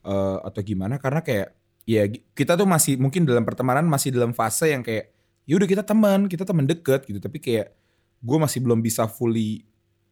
eh, 0.06 0.38
atau 0.42 0.60
gimana. 0.62 0.98
Karena 0.98 1.20
kayak 1.22 1.48
ya 1.88 2.04
kita 2.10 2.54
tuh 2.54 2.68
masih 2.68 3.00
mungkin 3.00 3.24
dalam 3.24 3.42
pertemanan 3.48 3.88
masih 3.88 4.12
dalam 4.12 4.36
fase 4.36 4.70
yang 4.72 4.84
kayak 4.84 5.10
ya 5.48 5.54
udah 5.56 5.68
kita 5.68 5.82
teman 5.86 6.28
kita 6.28 6.44
teman 6.44 6.64
deket 6.68 7.06
gitu. 7.08 7.18
Tapi 7.22 7.38
kayak 7.40 7.74
gue 8.18 8.38
masih 8.38 8.58
belum 8.62 8.82
bisa 8.82 9.06
fully 9.06 9.62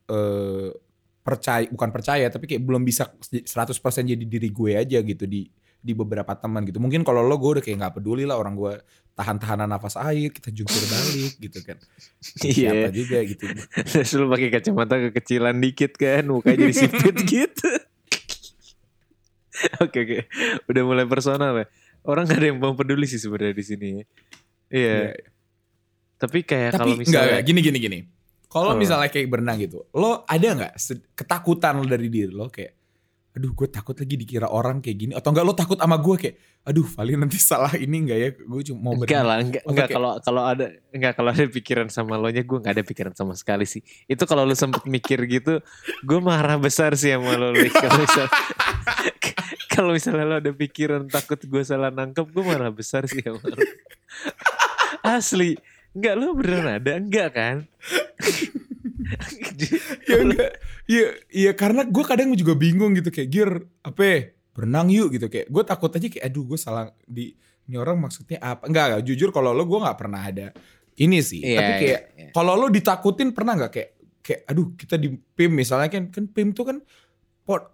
eh 0.06 0.70
percaya 1.26 1.66
bukan 1.66 1.90
percaya 1.90 2.30
tapi 2.30 2.46
kayak 2.46 2.62
belum 2.62 2.86
bisa 2.86 3.10
100% 3.18 3.42
jadi 4.06 4.14
diri 4.14 4.46
gue 4.54 4.78
aja 4.78 5.02
gitu 5.02 5.26
di 5.26 5.50
di 5.87 5.95
beberapa 5.95 6.35
teman 6.35 6.66
gitu. 6.66 6.83
Mungkin 6.83 7.07
kalau 7.07 7.23
lo 7.23 7.38
gue 7.38 7.59
udah 7.59 7.62
kayak 7.62 7.78
nggak 7.78 7.95
peduli 7.97 8.26
lah 8.26 8.35
orang 8.35 8.59
gue 8.59 8.75
tahan-tahanan 9.14 9.71
nafas 9.71 9.95
air, 9.97 10.28
kita 10.28 10.50
jungkir 10.50 10.83
balik 10.90 11.33
gitu 11.38 11.59
kan. 11.62 11.78
Iya. 12.43 12.71
Siapa 12.75 12.88
juga 12.90 13.19
gitu. 13.23 13.45
Terus 13.87 14.11
lu 14.19 14.26
pakai 14.26 14.49
kacamata 14.50 14.99
kekecilan 15.09 15.57
dikit 15.57 15.95
kan, 15.95 16.26
mukanya 16.26 16.66
jadi 16.66 16.75
sipit 16.75 17.16
gitu. 17.38 17.71
Oke 19.81 20.05
oke, 20.05 20.19
udah 20.69 20.83
mulai 20.85 21.09
personal 21.09 21.57
ya. 21.57 21.66
Orang 22.05 22.28
gak 22.28 22.37
ada 22.37 22.52
yang 22.52 22.61
mau 22.61 22.76
peduli 22.76 23.09
sih 23.09 23.16
sebenarnya 23.16 23.57
di 23.57 23.64
sini. 23.64 23.88
ya. 23.88 24.05
Iya. 24.69 24.97
Iya. 25.16 25.33
Tapi 26.16 26.38
kayak 26.45 26.76
kalau 26.76 26.93
misalnya 26.93 27.40
enggak, 27.40 27.47
gini 27.49 27.61
gini 27.64 27.78
gini. 27.81 27.99
Kalau 28.47 28.73
Oh. 28.73 28.78
misalnya 28.78 29.09
kayak 29.09 29.26
berenang 29.26 29.57
gitu, 29.59 29.88
lo 29.93 30.23
ada 30.25 30.45
nggak 30.45 30.75
ketakutan 31.12 31.73
lo 31.76 31.85
dari 31.85 32.09
diri 32.09 32.28
lo 32.31 32.52
kayak, 32.52 32.75
aduh 33.37 33.52
gue 33.52 33.69
takut 33.69 33.93
lagi 33.93 34.16
dikira 34.16 34.49
orang 34.49 34.81
kayak 34.81 34.97
gini, 34.97 35.12
atau 35.12 35.28
enggak 35.28 35.45
lo 35.45 35.52
takut 35.52 35.76
sama 35.76 36.00
gue 36.00 36.16
kayak, 36.16 36.37
aduh 36.64 36.88
Vali 36.88 37.21
nanti 37.21 37.37
salah 37.37 37.69
ini 37.76 38.09
enggak 38.09 38.19
ya, 38.19 38.28
gue 38.33 38.62
cuma 38.73 38.81
mau 38.81 38.93
enggak 38.97 39.21
lah, 39.21 39.37
enggak, 39.45 39.62
enggak 39.69 39.88
kalau 39.93 40.11
kalau 40.25 40.43
ada 40.49 40.73
enggak 40.88 41.12
kalau 41.12 41.31
ada 41.37 41.45
pikiran 41.45 41.93
sama 41.93 42.16
lo 42.16 42.33
nya 42.33 42.40
gue 42.40 42.59
nggak 42.64 42.75
ada 42.81 42.81
pikiran 42.81 43.12
sama 43.12 43.37
sekali 43.37 43.69
sih. 43.69 43.85
Itu 44.09 44.25
kalau 44.25 44.49
lu 44.49 44.57
sempet 44.57 44.88
mikir 44.88 45.21
gitu, 45.28 45.61
gue 46.00 46.19
marah 46.25 46.57
besar 46.57 46.97
sih 46.97 47.12
sama 47.12 47.37
lo. 47.37 47.52
Kalau 47.52 47.99
misal 48.00 48.26
kalau 49.76 49.90
misalnya 49.93 50.25
lo 50.25 50.35
ada 50.40 50.52
pikiran 50.57 51.05
takut 51.12 51.37
gue 51.37 51.61
salah 51.61 51.93
nangkep, 51.93 52.33
gue 52.33 52.40
marah 52.40 52.73
besar 52.73 53.05
sih 53.05 53.21
sama 53.21 53.45
lo. 53.52 53.61
Asli, 55.05 55.61
enggak 55.93 56.14
lo 56.16 56.33
beneran 56.33 56.81
ada 56.81 56.93
enggak 56.97 57.28
kan? 57.37 57.57
ya 60.09 60.17
enggak, 60.23 60.50
iya 60.88 61.07
iya 61.31 61.53
karena 61.53 61.85
gue 61.85 62.05
kadang 62.05 62.33
juga 62.33 62.57
bingung 62.57 62.97
gitu 62.97 63.12
kayak 63.12 63.29
gear 63.29 63.50
apa 63.85 64.03
ya, 64.03 64.19
berenang 64.57 64.88
yuk 64.88 65.12
gitu 65.17 65.26
kayak, 65.29 65.47
gue 65.53 65.62
takut 65.67 65.91
aja 65.93 66.07
kayak, 66.09 66.25
aduh 66.25 66.45
gue 66.49 66.59
salah 66.59 66.91
di 67.05 67.37
ini 67.67 67.76
orang 67.76 67.99
maksudnya 67.99 68.38
apa? 68.38 68.71
Enggak, 68.71 68.85
enggak 68.95 69.05
jujur 69.11 69.29
kalau 69.35 69.50
lo 69.50 69.67
gue 69.67 69.79
nggak 69.83 69.99
pernah 69.99 70.23
ada 70.23 70.55
ini 70.97 71.21
sih, 71.21 71.45
Iya, 71.45 71.59
tapi 71.61 71.73
kayak 71.76 72.03
iya, 72.17 72.17
iya. 72.17 72.31
kalau 72.33 72.57
lo 72.57 72.73
ditakutin 72.73 73.35
pernah 73.37 73.53
nggak 73.59 73.73
kayak 73.73 73.91
kayak 74.25 74.41
aduh 74.49 74.75
kita 74.75 74.97
di 74.99 75.09
PIM 75.15 75.53
misalnya 75.55 75.87
kan 75.87 76.11
kan 76.11 76.25
PIM 76.26 76.50
tuh 76.50 76.65
kan 76.67 76.79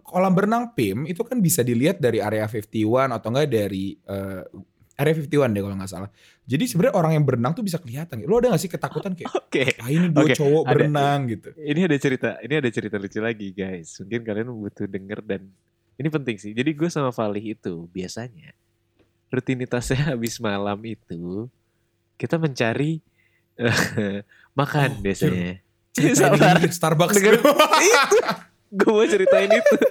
kolam 0.05 0.33
berenang 0.37 0.77
PIM 0.77 1.09
itu 1.09 1.25
kan 1.25 1.41
bisa 1.41 1.65
dilihat 1.65 1.97
dari 1.97 2.21
area 2.21 2.45
51 2.45 3.09
atau 3.09 3.27
enggak 3.33 3.49
dari 3.49 3.97
eh, 3.97 4.43
area 4.93 5.13
51 5.15 5.25
deh 5.51 5.61
kalau 5.61 5.75
nggak 5.75 5.91
salah. 5.91 6.09
Jadi 6.43 6.63
sebenarnya 6.67 6.93
orang 6.93 7.11
yang 7.17 7.25
berenang 7.25 7.53
tuh 7.53 7.63
bisa 7.63 7.79
kelihatan. 7.79 8.21
Lo 8.23 8.37
ada 8.37 8.51
gak 8.51 8.61
sih 8.61 8.69
ketakutan 8.69 9.15
kayak 9.15 9.31
Oke. 9.31 9.63
ah 9.79 9.89
ini 9.89 10.11
dua 10.11 10.27
Oke, 10.27 10.35
cowok 10.35 10.63
ada. 10.63 10.71
berenang 10.75 11.19
gitu. 11.27 11.49
Ini 11.55 11.81
ada 11.87 11.97
cerita, 11.97 12.29
ini 12.39 12.53
ada 12.59 12.69
cerita 12.69 12.95
lucu 12.99 13.19
lagi 13.19 13.47
guys. 13.51 13.97
Mungkin 14.03 14.21
kalian 14.21 14.47
butuh 14.51 14.85
denger 14.85 15.19
dan 15.23 15.41
ini 15.95 16.07
penting 16.07 16.35
sih. 16.37 16.51
Jadi 16.51 16.69
gue 16.73 16.89
sama 16.89 17.09
Fali 17.09 17.53
itu 17.53 17.87
biasanya 17.89 18.53
rutinitasnya 19.29 19.99
habis 20.13 20.37
malam 20.37 20.77
itu 20.85 21.49
kita 22.13 22.37
mencari 22.37 23.01
eh, 23.57 24.21
makan 24.59 24.89
Oh, 24.93 25.01
biasanya. 25.01 25.57
Ceritain 25.93 26.17
Sabar. 26.17 26.57
ini, 26.57 26.69
Starbucks. 26.69 27.13
Denger. 27.17 27.33
gue 28.73 28.89
mau 28.89 29.05
ceritain 29.05 29.49
itu. 29.49 29.77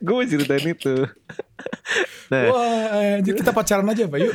gue 0.00 0.14
mau 0.14 0.24
ceritain 0.26 0.66
itu. 0.66 0.94
Nah, 2.32 2.48
Wah, 2.50 3.20
kita 3.20 3.52
pacaran 3.52 3.84
aja 3.84 4.08
Pak 4.08 4.16
yuk. 4.16 4.32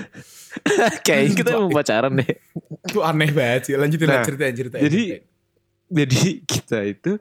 kayaknya 1.06 1.34
kita 1.42 1.52
mau 1.58 1.74
pacaran 1.74 2.22
deh. 2.22 2.32
Itu 2.86 3.02
aneh 3.02 3.34
banget 3.34 3.62
sih. 3.66 3.74
Lanjutin 3.76 4.08
Nah, 4.08 4.22
ceritain 4.22 4.54
ceritain. 4.54 4.82
jadi 4.86 5.02
ceritain. 5.18 5.26
jadi 5.90 6.24
kita 6.46 6.80
itu 6.86 7.12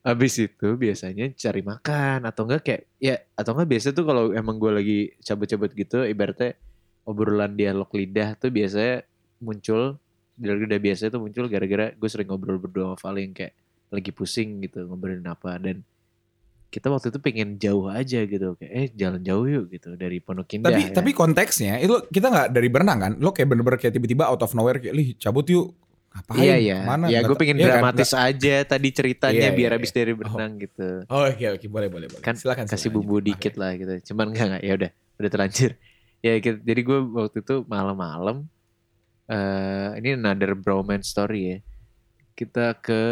habis 0.00 0.34
itu 0.40 0.68
biasanya 0.76 1.32
cari 1.36 1.60
makan 1.60 2.24
atau 2.24 2.48
enggak 2.48 2.62
kayak 2.64 2.82
ya 2.96 3.16
atau 3.36 3.52
enggak 3.56 3.68
biasa 3.68 3.86
tuh 3.92 4.04
kalau 4.04 4.32
emang 4.32 4.56
gue 4.60 4.70
lagi 4.72 4.98
cabut-cabut 5.20 5.72
gitu 5.72 6.04
ibaratnya 6.04 6.56
obrolan 7.04 7.52
dialog 7.52 7.88
lidah 7.92 8.36
tuh 8.36 8.48
biasanya 8.48 9.04
muncul 9.40 10.00
dialog 10.40 10.68
lidah 10.68 10.80
biasa 10.80 11.12
tuh 11.12 11.20
muncul 11.20 11.48
gara-gara 11.52 11.92
gue 11.92 12.08
sering 12.08 12.28
ngobrol 12.32 12.56
berdua 12.56 12.92
sama 12.92 12.96
Vali 12.96 13.28
yang 13.28 13.34
kayak 13.36 13.52
lagi 13.92 14.10
pusing 14.12 14.64
gitu 14.64 14.88
ngobrolin 14.88 15.24
apa 15.28 15.60
dan 15.60 15.84
kita 16.70 16.86
waktu 16.86 17.10
itu 17.10 17.18
pengen 17.18 17.58
jauh 17.58 17.90
aja 17.90 18.22
gitu 18.22 18.54
kayak 18.54 18.70
eh 18.72 18.86
jalan 18.94 19.18
jauh 19.20 19.42
yuk 19.42 19.64
gitu 19.68 19.98
dari 19.98 20.22
Pondok 20.22 20.54
Indah 20.54 20.70
tapi 20.70 20.82
ya. 20.86 20.94
tapi 20.94 21.10
konteksnya 21.10 21.82
itu 21.82 21.98
kita 22.06 22.30
nggak 22.30 22.48
dari 22.54 22.68
berenang 22.70 22.98
kan? 22.98 23.12
Lo 23.18 23.34
kayak 23.34 23.50
bener-bener 23.50 23.74
kayak 23.76 23.90
tiba-tiba 23.92 24.24
out 24.24 24.38
of 24.38 24.54
nowhere 24.54 24.78
kayak, 24.78 24.94
"Lih, 24.94 25.18
cabut 25.18 25.44
yuk." 25.44 25.74
Ngapain? 26.10 26.42
iya 26.42 26.56
iya 26.58 26.78
Mana? 26.82 27.06
ya 27.06 27.22
gue 27.22 27.38
pengen 27.38 27.54
iya 27.54 27.70
kan? 27.70 27.86
dramatis 27.86 28.10
aja 28.10 28.66
tadi 28.66 28.90
ceritanya 28.90 29.46
Iya, 29.46 29.54
biar 29.54 29.70
iya, 29.70 29.76
habis 29.78 29.90
iya. 29.90 29.98
dari 30.02 30.12
berenang 30.18 30.52
gitu 30.58 30.88
Oh, 31.06 31.22
oke 31.22 31.46
oke 31.54 31.66
boleh 31.70 31.86
boleh 31.86 32.06
boleh. 32.10 32.18
kan 32.18 32.34
silakan 32.34 32.66
kasih 32.66 32.90
bumbu 32.90 33.22
dikit 33.22 33.54
lah 33.54 33.78
gitu. 33.78 34.10
Cuman 34.10 34.34
enggak 34.34 34.46
enggak 34.50 34.62
ya 34.66 34.72
udah 34.74 34.90
udah 35.18 35.30
terlanjur. 35.30 35.72
Ya 36.20 36.36
gitu. 36.36 36.58
jadi 36.60 36.80
gue 36.82 36.98
waktu 37.14 37.40
itu 37.40 37.62
malam-malam 37.64 38.44
eh 39.26 39.90
ini 40.02 40.18
another 40.18 40.52
bromance 40.52 41.06
story 41.08 41.40
ya. 41.46 41.56
Kita 42.34 42.74
ke 42.76 43.02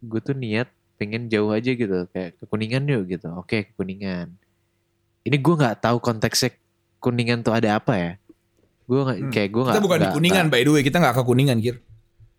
gue 0.00 0.20
tuh 0.20 0.32
niat 0.32 0.68
pengen 1.00 1.26
jauh 1.26 1.48
aja 1.48 1.72
gitu 1.72 2.04
kayak 2.06 2.36
ke 2.36 2.44
Kuningan 2.44 2.84
yuk 2.84 3.08
gitu. 3.08 3.32
Oke, 3.32 3.64
ke 3.64 3.72
Kuningan. 3.72 4.36
Ini 5.22 5.36
gue 5.36 5.54
nggak 5.56 5.80
tahu 5.80 5.96
konteksnya 5.98 6.52
Kuningan 6.98 7.40
tuh 7.40 7.56
ada 7.56 7.80
apa 7.80 7.96
ya. 7.96 8.12
Gue 8.84 9.00
nggak 9.00 9.18
Hmm. 9.18 9.32
kayak 9.32 9.48
gue 9.48 9.62
nggak 9.62 9.74
Kita 9.74 9.82
bukan 9.82 9.96
di 9.96 10.02
nggak- 10.02 10.16
Kuningan 10.16 10.46
by 10.46 10.60
the 10.60 10.70
way, 10.70 10.82
kita 10.82 10.96
nggak 10.98 11.14
ke 11.14 11.22
Kuningan, 11.24 11.56
Gir. 11.58 11.76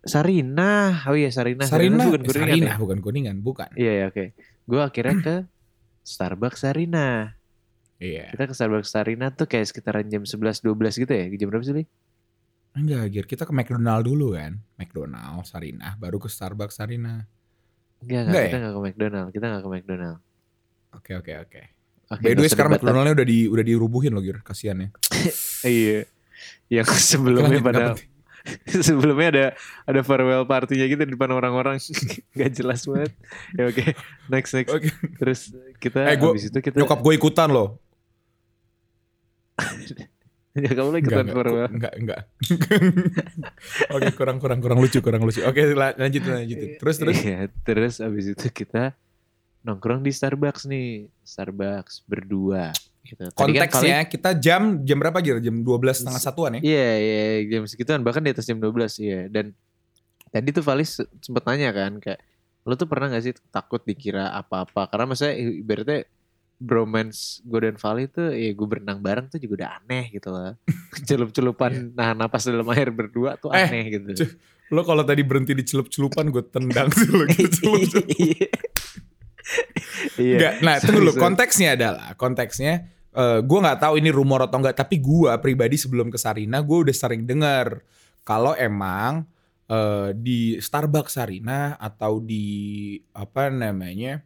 Sarinah. 0.02 1.06
Oh 1.06 1.14
iya 1.14 1.30
Sarinah. 1.30 1.64
Sarinah, 1.64 2.06
bukan 2.06 2.20
eh, 2.20 2.26
Kuningan 2.26 2.48
Sarinah 2.48 2.74
ya? 2.74 2.78
bukan 2.78 2.98
Kuningan, 3.00 3.36
bukan. 3.40 3.70
Iya 3.74 3.92
ya 3.92 4.04
oke. 4.06 4.24
Gue 4.64 4.80
akhirnya 4.80 5.14
ke 5.18 5.34
Starbucks 6.00 6.62
Sarinah. 6.62 7.34
Iya. 7.96 8.30
Kita 8.30 8.44
ke 8.44 8.52
Starbucks 8.52 8.90
Sarina 8.90 9.30
tuh 9.30 9.46
kayak 9.46 9.62
sekitaran 9.64 10.06
jam 10.06 10.22
11-12 10.22 10.66
gitu 10.98 11.12
ya. 11.12 11.26
Jam 11.32 11.46
berapa 11.48 11.62
sih? 11.62 11.86
Enggak, 12.72 13.02
Gir. 13.08 13.26
Kita 13.26 13.42
ke 13.44 13.52
McDonald 13.52 14.02
dulu 14.02 14.34
kan. 14.34 14.58
McDonald, 14.74 15.44
Sarinah, 15.44 15.94
baru 15.94 16.18
ke 16.18 16.26
Starbucks, 16.26 16.76
Sarinah. 16.76 17.30
Enggak, 18.02 18.20
enggak, 18.24 18.42
kita 18.44 18.56
enggak 18.58 18.72
ke 18.72 18.80
McDonald. 18.80 19.28
Kita 19.30 19.44
enggak 19.46 19.62
ke 19.62 19.70
McDonald. 19.70 20.18
Oke, 20.92 21.12
oke, 21.14 21.32
oke. 21.40 21.60
Oke, 22.10 22.20
By 22.20 22.32
the 22.32 22.40
way 22.40 22.50
sekarang 22.50 22.70
debat. 22.70 22.82
McDonaldnya 22.82 23.14
udah 23.14 23.26
di 23.26 23.38
udah 23.46 23.64
dirubuhin 23.64 24.12
loh, 24.12 24.20
Gir. 24.20 24.42
Kasian 24.42 24.78
ya. 24.78 24.88
Iya. 25.64 26.04
Yang 26.68 26.86
sebelumnya 27.00 27.56
Lanjut, 27.56 27.64
pada 27.64 27.84
sebelumnya 28.90 29.28
ada 29.30 29.44
ada 29.86 30.00
farewell 30.02 30.42
party-nya 30.42 30.86
gitu 30.86 30.98
di 31.00 31.14
depan 31.14 31.30
orang-orang 31.30 31.78
nggak 32.34 32.50
jelas 32.52 32.82
banget. 32.84 33.14
Ya 33.54 33.64
oke, 33.64 33.84
next 34.28 34.50
next. 34.52 34.70
Oke. 34.70 34.90
Terus 35.16 35.40
kita 35.78 36.04
Eh, 36.04 36.18
gua- 36.18 36.34
habis 36.34 36.50
itu 36.50 36.58
kita 36.58 36.76
Nyokap 36.76 36.98
gue 36.98 37.14
ikutan 37.14 37.48
loh. 37.48 37.78
Ya 40.52 40.70
kamu 40.76 40.88
lagi 40.92 41.04
ikutan 41.08 41.26
enggak, 41.32 41.70
enggak, 41.72 41.94
enggak. 41.96 42.20
Oke, 43.96 44.08
kurang 44.12 44.36
kurang 44.36 44.60
kurang 44.60 44.78
lucu, 44.80 44.98
kurang 45.00 45.24
lucu. 45.24 45.40
Oke, 45.44 45.72
la- 45.72 45.96
lanjut 45.96 46.22
lanjutin. 46.24 46.76
Terus 46.76 46.96
terus. 47.00 47.16
Iya, 47.24 47.48
terus 47.64 47.94
habis 48.04 48.26
itu 48.36 48.46
kita 48.52 48.92
nongkrong 49.64 50.04
di 50.04 50.12
Starbucks 50.12 50.68
nih, 50.68 51.08
Starbucks 51.24 52.04
berdua. 52.04 52.74
Gitu. 53.02 53.18
Tadi 53.18 53.34
kan 53.34 53.66
Konteksnya 53.66 53.98
kita 54.06 54.30
jam 54.38 54.84
jam 54.86 54.96
berapa 55.00 55.18
Gir? 55.18 55.42
Jam 55.42 55.64
12 55.64 56.04
setengah 56.04 56.22
satuan 56.22 56.50
ya? 56.58 56.60
Iya, 56.62 56.90
iya, 57.00 57.22
jam 57.50 57.62
segituan 57.66 58.00
bahkan 58.06 58.22
di 58.22 58.30
atas 58.30 58.46
jam 58.46 58.60
12 58.62 59.02
iya. 59.02 59.26
Dan 59.26 59.56
tadi 60.30 60.48
tuh 60.54 60.62
Valis 60.62 61.02
sempet 61.18 61.42
nanya 61.48 61.74
kan 61.74 61.98
kayak 61.98 62.20
lo 62.62 62.78
tuh 62.78 62.86
pernah 62.86 63.10
gak 63.10 63.26
sih 63.26 63.34
takut 63.50 63.82
dikira 63.82 64.30
apa-apa? 64.38 64.86
Karena 64.86 65.10
maksudnya 65.10 65.34
ibaratnya 65.34 66.06
bromance 66.62 67.42
gue 67.42 67.58
dan 67.66 67.74
Vali 67.74 68.06
tuh 68.06 68.30
ya 68.30 68.54
gue 68.54 68.66
berenang 68.70 69.02
bareng 69.02 69.26
tuh 69.26 69.42
juga 69.42 69.66
udah 69.66 69.70
aneh 69.82 70.04
gitu 70.14 70.30
lah. 70.30 70.54
Celup-celupan 71.08 71.98
nahan 71.98 72.16
napas 72.22 72.46
dalam 72.46 72.66
air 72.70 72.94
berdua 72.94 73.34
tuh 73.42 73.50
Eh, 73.50 73.66
aneh 73.66 73.84
gitu. 73.90 74.30
Lo 74.70 74.86
kalau 74.86 75.02
tadi 75.02 75.26
berhenti 75.26 75.52
di 75.52 75.66
celup-celupan 75.66 76.30
gue 76.30 76.44
tendang 76.48 76.88
sih 76.94 77.10
lo 77.10 77.26
gitu. 77.26 77.50
celup-celup. 77.58 78.06
Iya. 78.14 78.50
Iya. 80.16 80.36
Enggak, 80.38 80.54
nah 80.62 80.74
tunggu 80.78 80.98
dulu. 81.02 81.10
Sorry, 81.10 81.18
sorry. 81.18 81.24
Konteksnya 81.26 81.68
adalah, 81.76 82.08
konteksnya 82.14 82.72
eh 83.12 83.38
gue 83.44 83.58
nggak 83.60 83.80
tahu 83.84 84.00
ini 84.00 84.08
rumor 84.08 84.40
atau 84.48 84.56
enggak, 84.56 84.78
tapi 84.78 84.96
gue 84.96 85.28
pribadi 85.44 85.76
sebelum 85.76 86.08
ke 86.08 86.16
Sarina 86.16 86.64
gue 86.64 86.78
udah 86.88 86.96
sering 86.96 87.28
dengar 87.28 87.84
kalau 88.24 88.56
emang 88.56 89.28
eh, 89.68 90.16
di 90.16 90.56
Starbucks 90.56 91.20
Sarina 91.20 91.76
atau 91.76 92.24
di 92.24 92.96
apa 93.12 93.52
namanya 93.52 94.24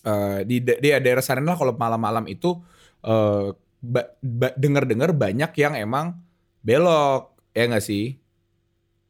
eh, 0.00 0.40
di, 0.48 0.64
da- 0.64 0.80
di 0.80 0.88
daerah 0.88 1.20
Sarina 1.20 1.52
kalau 1.52 1.76
malam-malam 1.76 2.24
itu 2.30 2.56
eh, 3.04 3.52
ba- 3.82 4.10
ba- 4.22 4.56
dengar-dengar 4.56 5.12
banyak 5.12 5.52
yang 5.58 5.74
emang 5.76 6.16
belok 6.62 7.36
ya 7.52 7.68
nggak 7.68 7.84
sih? 7.84 8.16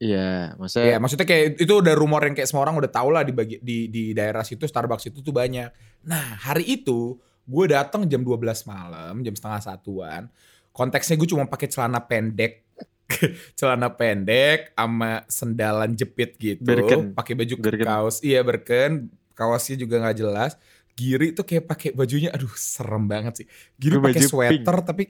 Iya, 0.02 0.58
Ya, 0.58 0.58
maksudnya 0.58 0.98
maksudnya 0.98 1.26
kayak 1.30 1.62
itu 1.62 1.74
udah 1.78 1.94
rumor 1.94 2.26
yang 2.26 2.34
kayak 2.34 2.50
semua 2.50 2.66
orang 2.66 2.74
udah 2.74 2.90
tahu 2.90 3.14
lah 3.14 3.22
di 3.22 3.30
bagi, 3.30 3.62
di 3.62 3.86
di 3.86 4.10
daerah 4.10 4.42
situ 4.42 4.66
Starbucks 4.66 5.14
itu 5.14 5.22
tuh 5.22 5.30
banyak. 5.30 5.70
Nah, 6.10 6.42
hari 6.42 6.66
itu 6.82 7.14
gue 7.46 7.64
datang 7.70 8.02
jam 8.10 8.26
12 8.26 8.66
malam, 8.66 9.22
jam 9.22 9.34
setengah 9.38 9.62
satuan. 9.62 10.26
Konteksnya 10.74 11.14
gue 11.14 11.28
cuma 11.30 11.46
pakai 11.46 11.70
celana 11.70 12.02
pendek. 12.02 12.66
celana 13.58 13.94
pendek 13.94 14.74
sama 14.74 15.22
sendalan 15.30 15.94
jepit 15.94 16.34
gitu, 16.34 16.66
pakai 17.14 17.32
baju 17.38 17.54
Berken. 17.62 17.86
kaos. 17.86 18.16
Iya, 18.26 18.42
berken. 18.42 19.06
Kaosnya 19.32 19.76
juga 19.76 19.98
nggak 19.98 20.16
jelas. 20.16 20.52
Giri 20.92 21.32
tuh 21.32 21.42
kayak 21.42 21.64
pakai 21.64 21.90
bajunya 21.90 22.28
aduh 22.28 22.52
serem 22.52 23.04
banget 23.04 23.42
sih. 23.42 23.46
Giri 23.74 23.96
pakai 23.96 24.22
sweater 24.22 24.76
tapi 24.82 25.04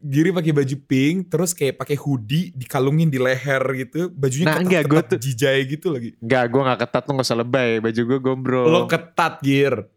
Giri 0.00 0.32
pakai 0.32 0.52
baju 0.52 0.76
pink 0.84 1.32
terus 1.32 1.52
kayak 1.52 1.80
pakai 1.80 1.96
hoodie 1.96 2.52
dikalungin 2.52 3.08
di 3.08 3.16
leher 3.16 3.60
gitu. 3.74 4.08
Bajunya 4.08 4.44
Nah, 4.46 4.60
enggak, 4.60 4.84
gua 4.84 5.00
ketat-ketat 5.00 5.16
tuh- 5.16 5.20
jijai 5.24 5.60
gitu 5.64 5.86
lagi. 5.88 6.10
Enggak, 6.20 6.44
gue 6.46 6.60
gak 6.62 6.80
ketat 6.84 7.02
tuh 7.02 7.12
gak 7.14 7.24
usah 7.24 7.38
lebay. 7.40 7.70
Baju 7.80 8.00
gue 8.04 8.18
gombrol. 8.20 8.68
Lo 8.68 8.80
ketat 8.84 9.40
Gir. 9.40 9.88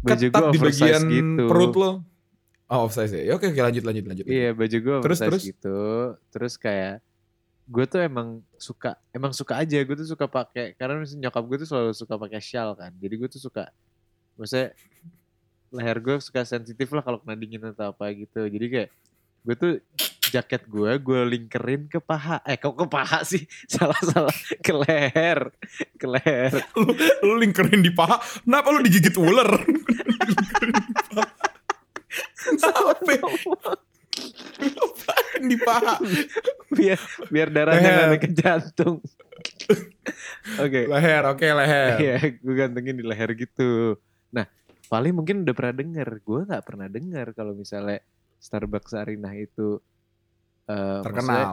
baju 0.00 0.26
Ketat 0.28 0.42
di 0.48 0.58
bagian 0.58 1.02
gitu. 1.08 1.44
perut 1.44 1.74
lo. 1.74 1.90
Oh 2.66 2.86
offsize 2.86 3.14
ya. 3.14 3.22
Ya, 3.22 3.32
Oke 3.36 3.46
oke 3.46 3.60
lanjut 3.60 3.84
lanjut 3.84 4.04
lanjut. 4.06 4.24
Iya 4.24 4.50
baju 4.50 4.76
gue 4.76 4.96
Terus, 5.04 5.18
terus? 5.20 5.42
gitu. 5.44 5.78
Terus 6.30 6.54
kayak 6.56 7.02
gue 7.66 7.84
tuh 7.90 7.98
emang 7.98 8.38
suka 8.54 8.94
emang 9.10 9.34
suka 9.34 9.58
aja 9.58 9.82
gue 9.82 9.96
tuh 9.98 10.06
suka 10.06 10.30
pakai 10.30 10.78
karena 10.78 11.02
misalnya 11.02 11.26
nyokap 11.26 11.44
gue 11.50 11.56
tuh 11.66 11.68
selalu 11.68 11.92
suka 11.98 12.14
pakai 12.14 12.38
shawl 12.38 12.78
kan. 12.78 12.94
Jadi 12.94 13.14
gue 13.18 13.28
tuh 13.28 13.42
suka 13.42 13.74
maksudnya 14.38 14.70
leher 15.74 15.98
gue 15.98 16.14
suka 16.22 16.46
sensitif 16.46 16.86
lah 16.94 17.02
kalau 17.02 17.18
kena 17.18 17.34
dingin 17.34 17.62
atau 17.74 17.90
apa 17.90 18.14
gitu. 18.14 18.46
Jadi 18.46 18.66
kayak 18.70 18.90
gue 19.46 19.54
tuh 19.58 19.72
jaket 20.30 20.62
gue 20.70 20.90
gue 21.02 21.20
lingkerin 21.26 21.90
ke 21.90 21.98
paha. 21.98 22.38
Eh 22.46 22.54
kok 22.54 22.78
ke 22.78 22.86
paha 22.86 23.26
sih? 23.26 23.42
Salah 23.72 23.98
salah 23.98 24.36
ke 24.62 24.70
leher. 24.70 25.50
Ke 25.98 26.06
leher. 26.06 26.54
lu, 26.78 26.94
lu 27.26 27.34
lingkerin 27.42 27.82
di 27.82 27.90
paha. 27.90 28.22
Kenapa 28.46 28.70
lu 28.70 28.80
digigit 28.86 29.18
ular? 29.18 29.50
Apaan 34.58 35.42
di 35.44 35.56
paha. 35.58 35.94
biar 36.68 36.98
biar 37.28 37.48
darahnya 37.48 37.80
Leher. 37.82 37.94
nggak 37.94 38.08
naik 38.10 38.22
ke 38.22 38.30
jantung. 38.32 38.96
Oke. 40.56 40.80
Leher, 40.86 41.22
oke 41.26 41.46
leher. 41.46 41.94
Iya, 41.98 42.16
gue 42.34 42.54
gantengin 42.54 42.96
di 42.96 43.04
leher 43.04 43.30
gitu. 43.32 43.98
Nah, 44.30 44.46
paling 44.86 45.12
mungkin 45.12 45.42
udah 45.42 45.54
pernah 45.54 45.74
denger. 45.74 46.08
Gue 46.20 46.40
nggak 46.44 46.64
pernah 46.64 46.86
denger 46.86 47.26
kalau 47.32 47.52
misalnya 47.52 48.00
Starbucks 48.38 48.92
Sarinah 48.92 49.34
itu 49.34 49.80
maksudnya 50.64 51.02
Terkenal. 51.02 51.50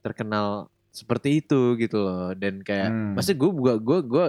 terkenal 0.00 0.46
seperti 0.88 1.40
itu 1.40 1.76
gitu 1.76 1.98
loh. 1.98 2.32
Dan 2.32 2.60
kayak, 2.60 2.88
Hmm. 2.88 3.12
maksudnya 3.12 3.38
gue 3.38 3.50
gue 3.52 3.74
gue 3.78 3.98
gue 4.04 4.26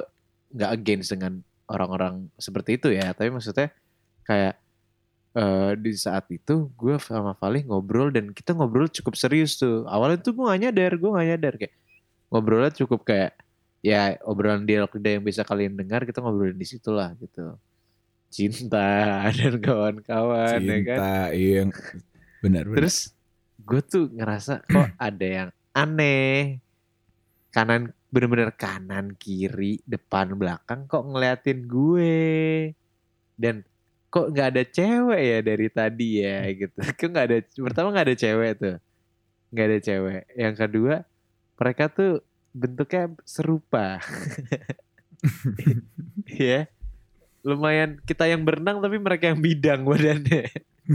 nggak 0.53 0.71
against 0.71 1.09
dengan 1.11 1.33
orang-orang 1.65 2.27
seperti 2.37 2.77
itu 2.77 2.89
ya. 2.89 3.11
Tapi 3.11 3.29
maksudnya 3.29 3.71
kayak 4.23 4.59
eh, 5.33 5.71
di 5.77 5.91
saat 5.97 6.29
itu 6.29 6.69
gue 6.77 6.95
sama 7.01 7.33
Valih 7.37 7.65
ngobrol 7.67 8.13
dan 8.13 8.29
kita 8.33 8.53
ngobrol 8.53 8.89
cukup 8.89 9.17
serius 9.17 9.57
tuh. 9.57 9.85
Awalnya 9.89 10.21
tuh 10.21 10.33
gue 10.37 10.45
gak 10.45 10.61
nyadar, 10.61 10.91
gue 10.97 11.09
gak 11.09 11.27
nyadar 11.29 11.53
kayak 11.57 11.73
ngobrolnya 12.33 12.71
cukup 12.73 13.05
kayak 13.05 13.37
ya 13.83 14.15
obrolan 14.23 14.63
dialog 14.63 14.89
lidah 14.95 15.19
yang 15.19 15.25
bisa 15.27 15.43
kalian 15.43 15.75
dengar 15.75 16.07
kita 16.07 16.23
ngobrolin 16.23 16.57
di 16.57 16.65
situ 16.65 16.89
lah 16.89 17.11
gitu. 17.19 17.59
Cinta 18.33 19.21
dan 19.37 19.59
kawan-kawan 19.59 20.57
ya 20.63 20.77
kan. 20.81 20.97
Cinta, 20.97 21.15
iya. 21.35 21.61
Benar, 22.41 22.63
benar. 22.65 22.77
Terus 22.81 23.13
gue 23.59 23.81
tuh 23.83 24.09
ngerasa 24.15 24.63
kok 24.65 24.89
ada 25.11 25.27
yang 25.27 25.49
aneh. 25.75 26.63
Kanan 27.53 27.93
bener-bener 28.09 28.49
kanan 28.57 29.13
kiri 29.13 29.83
depan 29.85 30.33
belakang 30.33 30.89
kok 30.89 31.05
ngeliatin 31.05 31.69
gue. 31.69 32.17
Dan 33.37 33.61
kok 34.13 34.29
nggak 34.29 34.47
ada 34.53 34.63
cewek 34.69 35.21
ya 35.25 35.39
dari 35.41 35.67
tadi 35.73 36.21
ya 36.21 36.45
gitu. 36.53 36.77
Kok 37.01 37.09
nggak 37.09 37.25
ada 37.25 37.37
pertama 37.41 37.89
nggak 37.89 38.07
ada 38.13 38.17
cewek 38.21 38.51
tuh. 38.61 38.77
nggak 39.49 39.65
ada 39.65 39.77
cewek. 39.81 40.21
Yang 40.37 40.55
kedua 40.61 40.95
mereka 41.57 41.83
tuh 41.89 42.21
bentuknya 42.53 43.09
serupa. 43.25 43.97
ya. 46.45 46.69
Lumayan 47.41 47.97
kita 48.05 48.29
yang 48.29 48.45
berenang 48.45 48.85
tapi 48.85 49.01
mereka 49.01 49.33
yang 49.33 49.41
bidang 49.41 49.81
badannya. 49.81 50.45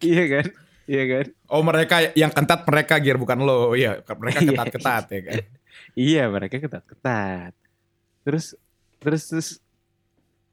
iya 0.00 0.24
kan? 0.32 0.46
Iya 0.88 1.04
kan? 1.04 1.26
oh 1.52 1.60
mereka 1.60 2.08
yang 2.16 2.32
ketat 2.32 2.64
mereka 2.64 2.96
Gir 3.04 3.20
bukan 3.20 3.44
lo. 3.44 3.76
Iya, 3.76 4.00
mereka 4.16 4.40
Iya. 4.40 4.48
ketat-ketat 4.56 5.04
ya 5.12 5.20
kan. 5.28 5.42
Iya 5.92 6.22
mereka 6.32 6.56
ketat-ketat. 6.56 7.52
Terus 8.24 8.56
terus 8.98 9.22
terus 9.28 9.48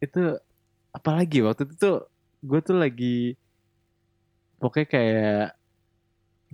itu 0.03 0.23
apalagi 0.91 1.43
waktu 1.43 1.67
itu 1.67 1.73
tuh 1.75 1.95
gue 2.43 2.60
tuh 2.62 2.75
lagi 2.77 3.36
pokoknya 4.60 4.88
kayak 4.88 5.45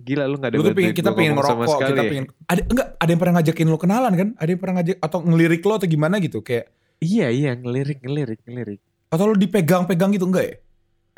gila 0.02 0.24
lu 0.26 0.36
gak 0.40 0.50
ada 0.50 0.56
Lu 0.58 0.64
tuh 0.66 0.74
pengen, 0.74 0.94
kita 0.96 1.10
pengen 1.14 1.38
ngerokok, 1.38 1.78
kita 1.78 2.02
pengen 2.10 2.26
ada 2.50 2.62
enggak 2.66 2.88
ada 2.98 3.10
yang 3.12 3.20
pernah 3.20 3.34
ngajakin 3.38 3.66
lo 3.70 3.78
kenalan 3.78 4.12
kan? 4.18 4.28
Ada 4.40 4.50
yang 4.50 4.60
pernah 4.60 4.74
ngajak 4.82 4.96
atau 4.98 5.18
ngelirik 5.22 5.62
lo 5.62 5.72
atau 5.78 5.88
gimana 5.88 6.16
gitu 6.18 6.38
kayak 6.42 6.66
Iya 7.02 7.26
iya 7.34 7.50
ngelirik 7.58 7.98
ngelirik 8.02 8.40
ngelirik. 8.46 8.80
atau 9.12 9.24
lo 9.28 9.34
dipegang-pegang 9.36 10.14
gitu 10.16 10.26
enggak 10.30 10.44
ya? 10.46 10.56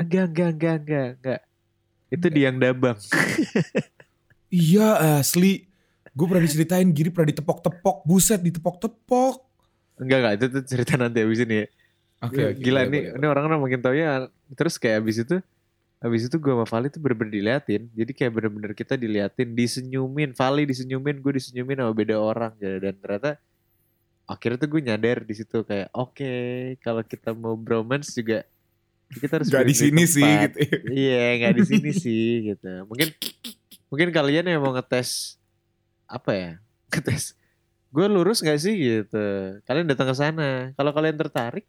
Enggak 0.01 0.25
enggak 0.33 0.51
enggak 0.57 0.77
enggak 0.81 1.09
enggak. 1.21 1.41
Itu 2.11 2.27
di 2.29 2.41
yang 2.45 2.57
dabang. 2.61 2.99
Iya 4.55 5.19
asli. 5.19 5.67
Gue 6.15 6.31
pernah 6.31 6.47
diceritain 6.47 6.87
Giri 6.95 7.11
pernah 7.11 7.35
ditepok-tepok, 7.35 8.07
buset 8.07 8.39
ditepok-tepok. 8.39 9.43
Enggak 9.99 10.19
enggak 10.23 10.35
itu 10.39 10.45
tuh 10.47 10.63
cerita 10.63 10.95
nanti 10.95 11.27
abis 11.27 11.43
ini 11.43 11.57
ya. 11.59 11.67
Oke, 12.29 12.43
oke, 12.53 12.61
Gila 12.61 12.81
boleh, 12.85 12.91
nih, 12.91 13.03
ini 13.17 13.27
orang-orang 13.27 13.59
makin 13.61 13.81
tau 13.83 13.95
ya. 13.95 14.27
Terus 14.55 14.75
kayak 14.81 15.05
abis 15.05 15.17
itu, 15.25 15.37
abis 16.01 16.23
itu 16.29 16.37
gue 16.41 16.53
sama 16.53 16.67
Vali 16.69 16.87
tuh 16.89 17.01
bener-bener 17.01 17.33
diliatin. 17.33 17.83
Jadi 17.93 18.13
kayak 18.13 18.33
bener-bener 18.33 18.73
kita 18.73 18.95
diliatin, 18.97 19.53
disenyumin. 19.53 20.33
Vali 20.33 20.63
disenyumin, 20.65 21.21
gue 21.21 21.33
disenyumin 21.37 21.81
sama 21.81 21.93
beda 21.93 22.17
orang. 22.17 22.53
gitu. 22.59 22.77
Dan 22.81 22.95
ternyata 23.01 23.31
akhirnya 24.25 24.57
tuh 24.57 24.69
gue 24.73 24.81
nyadar 24.81 25.21
di 25.21 25.35
situ 25.37 25.69
kayak 25.69 25.93
oke 25.93 26.33
kalau 26.81 27.05
kita 27.05 27.37
mau 27.37 27.61
bromance 27.61 28.09
juga 28.17 28.41
kita 29.13 29.37
harus 29.37 29.53
Gak 29.53 29.69
di 29.69 29.77
sini 29.77 30.03
sih 30.09 30.25
tempat. 30.25 30.57
gitu. 30.57 30.59
Iya, 30.89 31.25
nggak 31.45 31.55
di 31.61 31.65
sini 31.69 31.91
sih 32.09 32.27
gitu. 32.49 32.89
Mungkin 32.89 33.09
mungkin 33.93 34.09
kalian 34.11 34.49
yang 34.49 34.65
mau 34.65 34.73
ngetes 34.73 35.37
apa 36.09 36.33
ya? 36.33 36.53
Ngetes 36.93 37.37
gue 37.95 38.07
lurus 38.11 38.43
nggak 38.43 38.59
sih 38.59 38.75
gitu. 38.75 39.27
Kalian 39.69 39.87
datang 39.87 40.11
ke 40.11 40.17
sana. 40.19 40.75
Kalau 40.75 40.91
kalian 40.91 41.15
tertarik, 41.15 41.63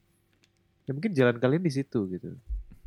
ya 0.86 0.92
mungkin 0.94 1.12
jalan 1.12 1.38
kalian 1.42 1.64
di 1.66 1.74
situ 1.74 2.06
gitu. 2.10 2.38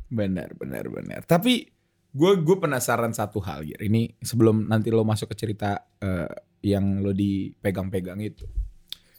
Benar, 0.09 0.55
benar, 0.57 0.89
benar. 0.89 1.21
Tapi 1.27 1.69
gue 2.09 2.31
gue 2.41 2.57
penasaran 2.57 3.13
satu 3.13 3.37
hal 3.45 3.67
Gir. 3.67 3.79
Ini 3.85 4.17
sebelum 4.23 4.65
nanti 4.65 4.89
lo 4.89 5.05
masuk 5.05 5.29
ke 5.31 5.35
cerita 5.37 5.77
eh, 6.01 6.31
yang 6.65 7.05
lo 7.05 7.13
dipegang-pegang 7.13 8.19
itu. 8.23 8.47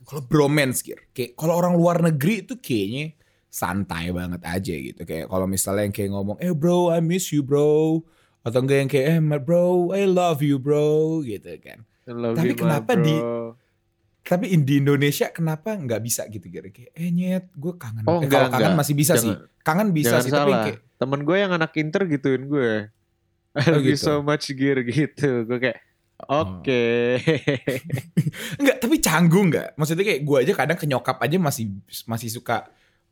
Kalau 0.03 0.27
bromance 0.27 0.83
Gir, 0.83 1.13
kayak 1.15 1.39
kalau 1.39 1.55
orang 1.61 1.79
luar 1.79 2.03
negeri 2.03 2.43
itu 2.43 2.59
kayaknya 2.59 3.15
santai 3.51 4.11
banget 4.11 4.43
aja 4.43 4.75
gitu. 4.75 5.03
Kayak 5.07 5.31
kalau 5.31 5.47
misalnya 5.47 5.87
yang 5.87 5.95
kayak 5.95 6.11
ngomong, 6.15 6.39
eh 6.43 6.55
bro, 6.55 6.91
I 6.91 6.99
miss 7.05 7.31
you 7.31 7.47
bro. 7.47 8.03
Atau 8.41 8.65
enggak 8.65 8.79
yang 8.81 8.91
kayak, 8.91 9.07
eh 9.21 9.41
bro, 9.43 9.93
I 9.93 10.09
love 10.09 10.41
you 10.41 10.57
bro, 10.57 11.21
gitu 11.21 11.51
kan. 11.61 11.85
Tapi 12.09 12.57
kenapa 12.57 12.97
di-. 12.97 13.21
Tapi 14.21 14.53
di 14.59 14.79
Indonesia 14.79 15.27
kenapa 15.29 15.73
nggak 15.73 16.01
bisa 16.01 16.23
gitu 16.27 16.47
Gir? 16.47 16.69
Kayak, 16.69 16.93
eh 16.93 17.09
nyet, 17.09 17.45
gue 17.51 17.73
kangen. 17.75 18.05
Oh, 18.05 18.19
eh, 18.19 18.25
enggak, 18.25 18.37
kalau 18.39 18.49
kangen 18.51 18.63
enggak. 18.69 18.81
masih 18.81 18.95
bisa 18.95 19.13
sih. 19.15 19.29
Jangan- 19.29 19.49
Kangen 19.61 19.89
bisa 19.91 20.17
sih, 20.19 20.31
tapi 20.31 20.51
salah. 20.51 20.65
kayak, 20.67 20.79
Temen 20.97 21.21
gue 21.23 21.37
yang 21.37 21.53
anak 21.53 21.73
inter 21.75 22.03
gituin 22.07 22.45
gue. 22.45 22.71
I 23.51 23.59
Oh, 23.59 23.65
love 23.73 23.83
you 23.83 23.95
gitu. 23.95 24.05
so 24.07 24.21
much 24.21 24.47
gear 24.51 24.79
gitu. 24.83 25.45
Gue 25.45 25.59
kayak 25.59 25.79
Oh. 26.23 26.61
oke. 26.61 26.85
Enggak, 28.57 28.77
tapi 28.79 28.97
canggung 28.99 29.49
enggak? 29.49 29.73
Maksudnya 29.75 30.05
kayak 30.05 30.21
gue 30.21 30.37
aja 30.39 30.53
kadang 30.55 30.77
ke 30.77 30.85
nyokap 30.85 31.17
aja 31.17 31.37
masih 31.37 31.73
masih 32.05 32.29
suka 32.31 32.69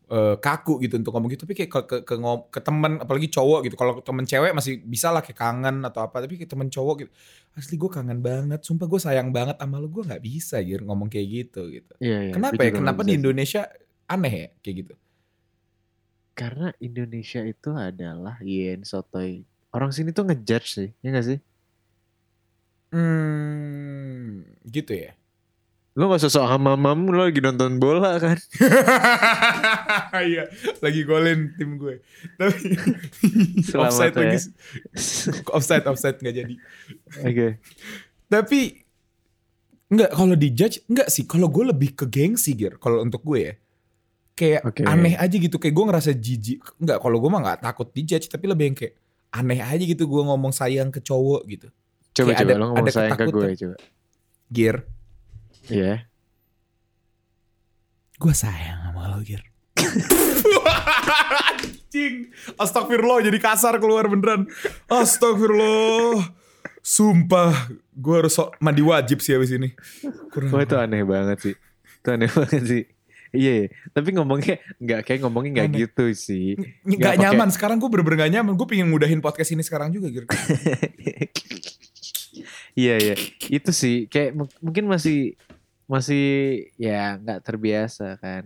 eh, 0.09 0.37
kaku 0.41 0.81
gitu 0.85 0.97
untuk 1.01 1.13
ngomong 1.15 1.31
gitu. 1.33 1.45
Tapi 1.45 1.55
kayak 1.55 1.71
ke 1.71 1.81
ke, 1.85 1.97
ke, 2.05 2.15
ke 2.53 2.61
temen, 2.65 3.01
apalagi 3.01 3.29
cowok 3.29 3.69
gitu. 3.69 3.77
Kalau 3.77 4.01
temen 4.01 4.25
cewek 4.25 4.53
masih 4.57 4.81
bisa 4.81 5.13
lah 5.13 5.21
kayak 5.21 5.39
kangen 5.39 5.85
atau 5.85 6.05
apa. 6.05 6.25
Tapi 6.25 6.41
kayak 6.41 6.51
temen 6.51 6.69
cowok 6.73 6.95
gitu. 7.05 7.11
Asli 7.57 7.75
gue 7.77 7.91
kangen 7.91 8.21
banget. 8.25 8.61
Sumpah 8.65 8.87
gue 8.89 9.01
sayang 9.01 9.29
banget 9.31 9.61
sama 9.61 9.77
lu. 9.81 9.93
Gue 9.93 10.05
nggak 10.09 10.23
bisa 10.25 10.61
gitu 10.65 10.85
ngomong 10.85 11.13
kayak 11.13 11.29
gitu 11.29 11.69
gitu. 11.69 11.95
Iya, 12.01 12.19
iya, 12.29 12.33
Kenapa 12.33 12.61
ya? 12.65 12.71
Kenapa 12.73 13.01
di. 13.05 13.19
Indonesia 13.19 13.69
aneh 14.09 14.33
ya 14.33 14.49
kayak 14.65 14.77
gitu? 14.87 14.95
Karena 16.39 16.71
Indonesia 16.79 17.43
itu 17.43 17.75
adalah 17.75 18.39
yen 18.47 18.87
sotoy. 18.87 19.43
Orang 19.75 19.91
sini 19.91 20.15
tuh 20.15 20.31
ngejudge 20.31 20.69
sih, 20.71 20.89
ya 21.03 21.11
gak 21.11 21.27
sih? 21.27 21.39
Hmm, 22.95 24.47
gitu 24.65 24.95
ya. 24.95 25.18
Lo 25.99 26.07
gak 26.07 26.23
sosok 26.23 26.47
hamam 26.47 26.79
lo 27.11 27.27
lagi 27.27 27.43
nonton 27.43 27.83
bola 27.83 28.15
kan? 28.17 28.39
Iya, 30.19 30.47
lagi 30.79 31.03
golin 31.03 31.55
tim 31.59 31.75
gue. 31.75 31.99
Tapi 32.39 32.59
offside 33.83 34.15
ya. 34.15 34.21
lagi. 34.25 34.39
Offside, 35.49 35.85
offside 35.87 36.19
nggak 36.19 36.35
jadi. 36.35 36.55
Oke. 37.23 37.47
Tapi 38.27 38.61
nggak 39.89 40.11
kalau 40.13 40.35
di 40.35 40.49
judge 40.53 40.83
nggak 40.87 41.09
sih. 41.09 41.25
Kalau 41.25 41.49
gue 41.49 41.65
lebih 41.67 41.95
ke 41.95 42.05
gengsi 42.07 42.55
Gir. 42.55 42.79
Kalau 42.79 43.03
untuk 43.03 43.23
gue 43.25 43.41
ya. 43.43 43.55
Kayak 44.35 44.63
Oke. 44.65 44.83
aneh 44.87 45.15
aja 45.15 45.35
gitu. 45.35 45.59
Kayak 45.59 45.75
gue 45.75 45.85
ngerasa 45.89 46.11
jijik. 46.15 46.61
Nggak 46.79 46.99
kalau 46.99 47.17
gue 47.19 47.31
mah 47.31 47.41
nggak 47.43 47.61
takut 47.65 47.89
di 47.91 48.03
judge. 48.05 48.27
Tapi 48.29 48.45
lebih 48.47 48.65
yang 48.71 48.77
kayak 48.77 48.95
aneh 49.33 49.61
aja 49.61 49.83
gitu. 49.83 50.05
Gue 50.07 50.23
ngomong 50.23 50.51
sayang 50.53 50.91
ke 50.91 51.01
cowok 51.01 51.43
gitu. 51.49 51.69
Coba 52.13 52.35
Kayak 52.35 52.39
coba 52.39 52.51
ada- 52.51 52.59
lo 52.59 52.65
ngomong 52.71 52.87
ada 52.87 52.93
sayang 52.93 53.17
ke 53.17 53.25
gue 53.27 53.49
coba. 53.57 53.77
Gir. 54.49 54.77
Iya. 55.69 56.09
Gue 58.19 58.35
sayang 58.35 58.91
sama 58.91 59.15
lo, 59.15 59.23
Gir. 59.23 59.45
Anjing. 61.49 62.33
Astagfirullah 62.59 63.23
jadi 63.23 63.39
kasar 63.39 63.79
keluar 63.79 64.09
beneran. 64.11 64.49
Astagfirullah. 64.91 66.35
Sumpah, 66.83 67.53
gue 67.93 68.15
harus 68.17 68.33
sok 68.33 68.57
mandi 68.65 68.81
wajib 68.81 69.21
sih 69.21 69.37
abis 69.37 69.53
ini. 69.53 69.77
Kurang 70.33 70.57
Wah 70.57 70.65
itu 70.65 70.77
aneh 70.81 71.05
banget 71.05 71.39
sih. 71.45 71.55
Itu 72.01 72.09
aneh 72.17 72.31
banget 72.37 72.63
sih. 72.65 72.85
Iya, 73.29 73.53
iya. 73.61 73.69
tapi 73.93 74.17
ngomongnya 74.17 74.57
nggak 74.81 75.01
kayak 75.05 75.21
ngomongnya 75.21 75.69
nggak 75.69 75.69
gitu 75.77 76.05
sih. 76.17 76.57
Nggak 76.81 77.21
nyaman. 77.21 77.53
Sekarang 77.53 77.77
gue 77.77 77.85
bener-bener 77.93 78.25
gak 78.25 78.33
nyaman. 78.33 78.57
Gue 78.57 78.65
pengen 78.65 78.89
mudahin 78.89 79.21
podcast 79.21 79.53
ini 79.53 79.61
sekarang 79.61 79.93
juga, 79.93 80.09
Gir. 80.09 80.25
Iya 82.79 82.95
iya, 83.03 83.15
itu 83.51 83.75
sih 83.75 84.07
kayak 84.07 84.39
mu- 84.39 84.55
mungkin 84.63 84.87
masih 84.87 85.35
masih 85.89 86.27
ya 86.77 87.17
nggak 87.17 87.41
terbiasa 87.43 88.15
kan. 88.17 88.45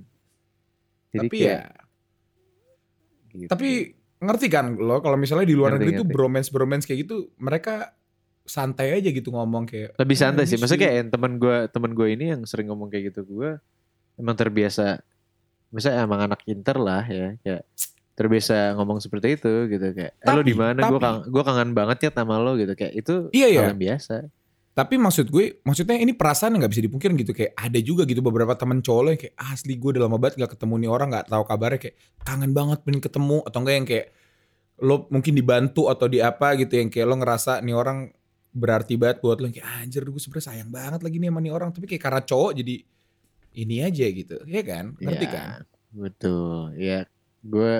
Jadi 1.10 1.28
Tapi 1.28 1.36
kayak 1.36 1.60
ya, 1.60 1.60
gitu. 3.36 3.48
tapi 3.50 3.68
ngerti 4.16 4.46
kan 4.46 4.66
lo 4.74 5.02
kalau 5.02 5.18
misalnya 5.18 5.44
di 5.44 5.52
luar 5.52 5.74
Ngerti, 5.74 5.82
negeri 5.82 5.92
tuh 5.92 6.06
ngerti. 6.06 6.16
bromance-bromance 6.16 6.84
kayak 6.86 7.00
gitu, 7.02 7.16
mereka 7.36 7.92
santai 8.42 8.94
aja 8.94 9.06
gitu 9.06 9.30
ngomong 9.30 9.66
kayak 9.66 9.94
lebih 9.96 10.16
"Ah, 10.16 10.20
santai 10.20 10.44
sih. 10.44 10.56
Maksudnya 10.56 10.82
kayak 10.82 11.10
temen 11.10 11.32
gue 11.36 11.56
temen 11.68 11.90
gue 11.92 12.08
ini 12.08 12.24
yang 12.30 12.42
sering 12.42 12.66
ngomong 12.66 12.88
kayak 12.88 13.12
gitu 13.12 13.22
gue 13.24 13.58
emang 14.16 14.34
terbiasa. 14.34 15.02
Misalnya 15.68 16.04
emang 16.04 16.20
anak 16.22 16.40
inter 16.44 16.76
lah 16.76 17.02
ya, 17.02 17.34
kayak 17.40 17.62
terbiasa 18.12 18.76
ngomong 18.76 19.00
seperti 19.00 19.34
itu 19.34 19.52
gitu 19.68 19.86
kayak. 19.90 20.12
Eh, 20.14 20.30
lo 20.30 20.42
di 20.42 20.52
mana? 20.52 20.84
Gue 20.84 20.96
tapi- 20.96 21.02
kang, 21.02 21.18
gue 21.26 21.42
kangen 21.42 21.70
banget 21.72 21.98
ya 21.98 22.10
sama 22.12 22.36
lo 22.38 22.54
gitu 22.54 22.72
kayak 22.72 22.92
itu 22.94 23.14
Iya, 23.32 23.46
iya. 23.48 23.60
hal 23.64 23.70
yang 23.72 23.80
biasa. 23.80 24.16
Tapi 24.72 24.96
maksud 24.96 25.28
gue, 25.28 25.60
maksudnya 25.68 26.00
ini 26.00 26.16
perasaan 26.16 26.56
yang 26.56 26.64
gak 26.64 26.72
bisa 26.72 26.84
dipungkirin 26.88 27.12
gitu. 27.20 27.36
Kayak 27.36 27.52
ada 27.60 27.78
juga 27.84 28.08
gitu 28.08 28.24
beberapa 28.24 28.56
temen 28.56 28.80
cowok 28.80 29.02
yang 29.12 29.20
kayak 29.20 29.34
"Ah, 29.36 29.52
asli 29.52 29.76
gue 29.76 29.88
udah 29.92 30.08
lama 30.08 30.16
banget 30.16 30.40
gak 30.40 30.56
ketemu 30.56 30.74
nih 30.80 30.90
orang 30.90 31.08
gak 31.12 31.26
tahu 31.28 31.44
kabarnya 31.44 31.78
kayak 31.80 31.96
kangen 32.24 32.52
banget 32.56 32.78
pengen 32.80 33.00
ketemu 33.04 33.38
atau 33.44 33.58
enggak 33.60 33.76
yang 33.76 33.86
kayak 33.88 34.06
lo 34.82 34.96
mungkin 35.12 35.32
dibantu 35.36 35.82
atau 35.92 36.06
di 36.08 36.18
apa 36.24 36.56
gitu 36.56 36.72
yang 36.80 36.88
kayak 36.88 37.06
lo 37.06 37.14
ngerasa 37.20 37.60
nih 37.60 37.76
orang 37.76 37.98
berarti 38.56 38.96
banget 38.96 39.20
buat 39.20 39.36
lo 39.38 39.46
yang 39.46 39.56
kayak 39.60 39.68
anjir 39.84 40.02
gue 40.08 40.20
sebenernya 40.20 40.46
sayang 40.48 40.70
banget 40.72 41.00
lagi 41.04 41.16
nih 41.20 41.28
sama 41.28 41.40
nih 41.44 41.52
orang 41.52 41.68
tapi 41.70 41.86
kayak 41.86 42.02
karena 42.02 42.20
cowok 42.24 42.50
jadi 42.56 42.74
ini 43.52 43.76
aja 43.84 44.06
gitu 44.08 44.36
ya 44.48 44.62
kan 44.64 44.84
ngerti 44.96 45.26
Ya, 45.28 45.32
kan 45.32 45.48
Betul. 45.92 46.72
Ya 46.80 47.04
gue 47.44 47.74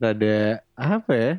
rada 0.00 0.64
apa 0.74 1.12
ya? 1.12 1.32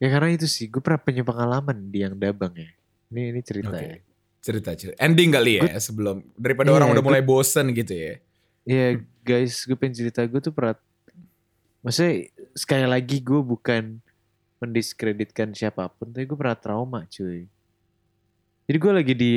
Ya 0.00 0.08
karena 0.10 0.32
itu 0.32 0.48
sih 0.48 0.66
gue 0.72 0.80
pernah 0.80 1.00
punya 1.00 1.22
pengalaman 1.22 1.92
di 1.92 2.02
yang 2.02 2.16
dabang 2.16 2.56
ya. 2.56 2.72
Ini 3.14 3.30
ini 3.30 3.40
cerita 3.40 3.70
Oke. 3.70 3.86
ya. 3.86 3.96
cerita 4.42 4.70
cerita 4.74 4.98
ending 4.98 5.30
kali 5.30 5.56
ya 5.56 5.78
sebelum 5.78 6.20
daripada 6.34 6.68
Iya, 6.68 6.76
orang 6.76 6.88
udah 6.90 6.98
gue- 6.98 7.08
mulai 7.08 7.22
bosen 7.22 7.70
gitu 7.70 7.94
ya 7.94 8.18
Iya 8.64 8.86
guys, 9.22 9.62
gue 9.62 9.72
pengen 9.72 9.94
cerita 9.94 10.20
gue 10.20 10.36
tuh 10.38 10.50
pernah. 10.50 10.74
Maksudnya 11.80 12.26
sekali 12.52 12.84
lagi 12.84 13.20
gue 13.20 13.38
bukan 13.38 14.00
mendiskreditkan 14.58 15.52
siapa 15.52 15.84
pun, 15.86 16.08
tapi 16.08 16.24
gue 16.24 16.32
pernah 16.34 16.56
trauma 16.56 17.04
cuy. 17.04 17.44
Jadi 18.64 18.76
gue 18.78 18.92
lagi 18.94 19.14
di 19.14 19.34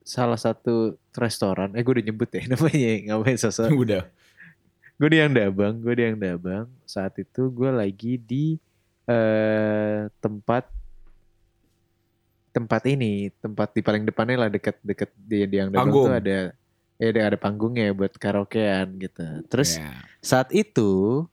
salah 0.00 0.36
satu 0.36 0.96
restoran, 1.12 1.72
eh 1.72 1.80
gue 1.80 1.92
udah 1.92 2.06
nyebut 2.06 2.28
ya 2.30 2.44
namanya, 2.52 2.92
ngapain 3.06 3.36
sosok. 3.36 3.68
udah 3.84 4.08
gue 4.94 5.08
di 5.08 5.18
yang 5.18 5.32
dabang, 5.32 5.76
gue 5.78 5.92
di 5.92 6.02
yang 6.02 6.16
dabang. 6.16 6.64
Saat 6.84 7.16
itu 7.18 7.48
gue 7.48 7.68
lagi 7.68 8.16
di 8.16 8.56
eh 9.04 10.08
tempat 10.18 10.64
tempat 12.54 12.86
ini, 12.86 13.34
tempat 13.42 13.74
di 13.74 13.82
paling 13.82 14.06
depannya 14.06 14.46
lah 14.46 14.50
deket-deket 14.50 15.10
di, 15.18 15.42
di 15.50 15.56
yang 15.58 15.74
tuh 15.74 16.06
ada 16.06 16.54
ya 16.94 17.10
ada, 17.10 17.34
ada 17.34 17.38
panggungnya 17.38 17.90
buat 17.90 18.14
karaokean 18.14 18.94
gitu. 19.02 19.26
Terus 19.50 19.82
Ya. 19.82 20.06
saat 20.22 20.54
itu 20.54 21.26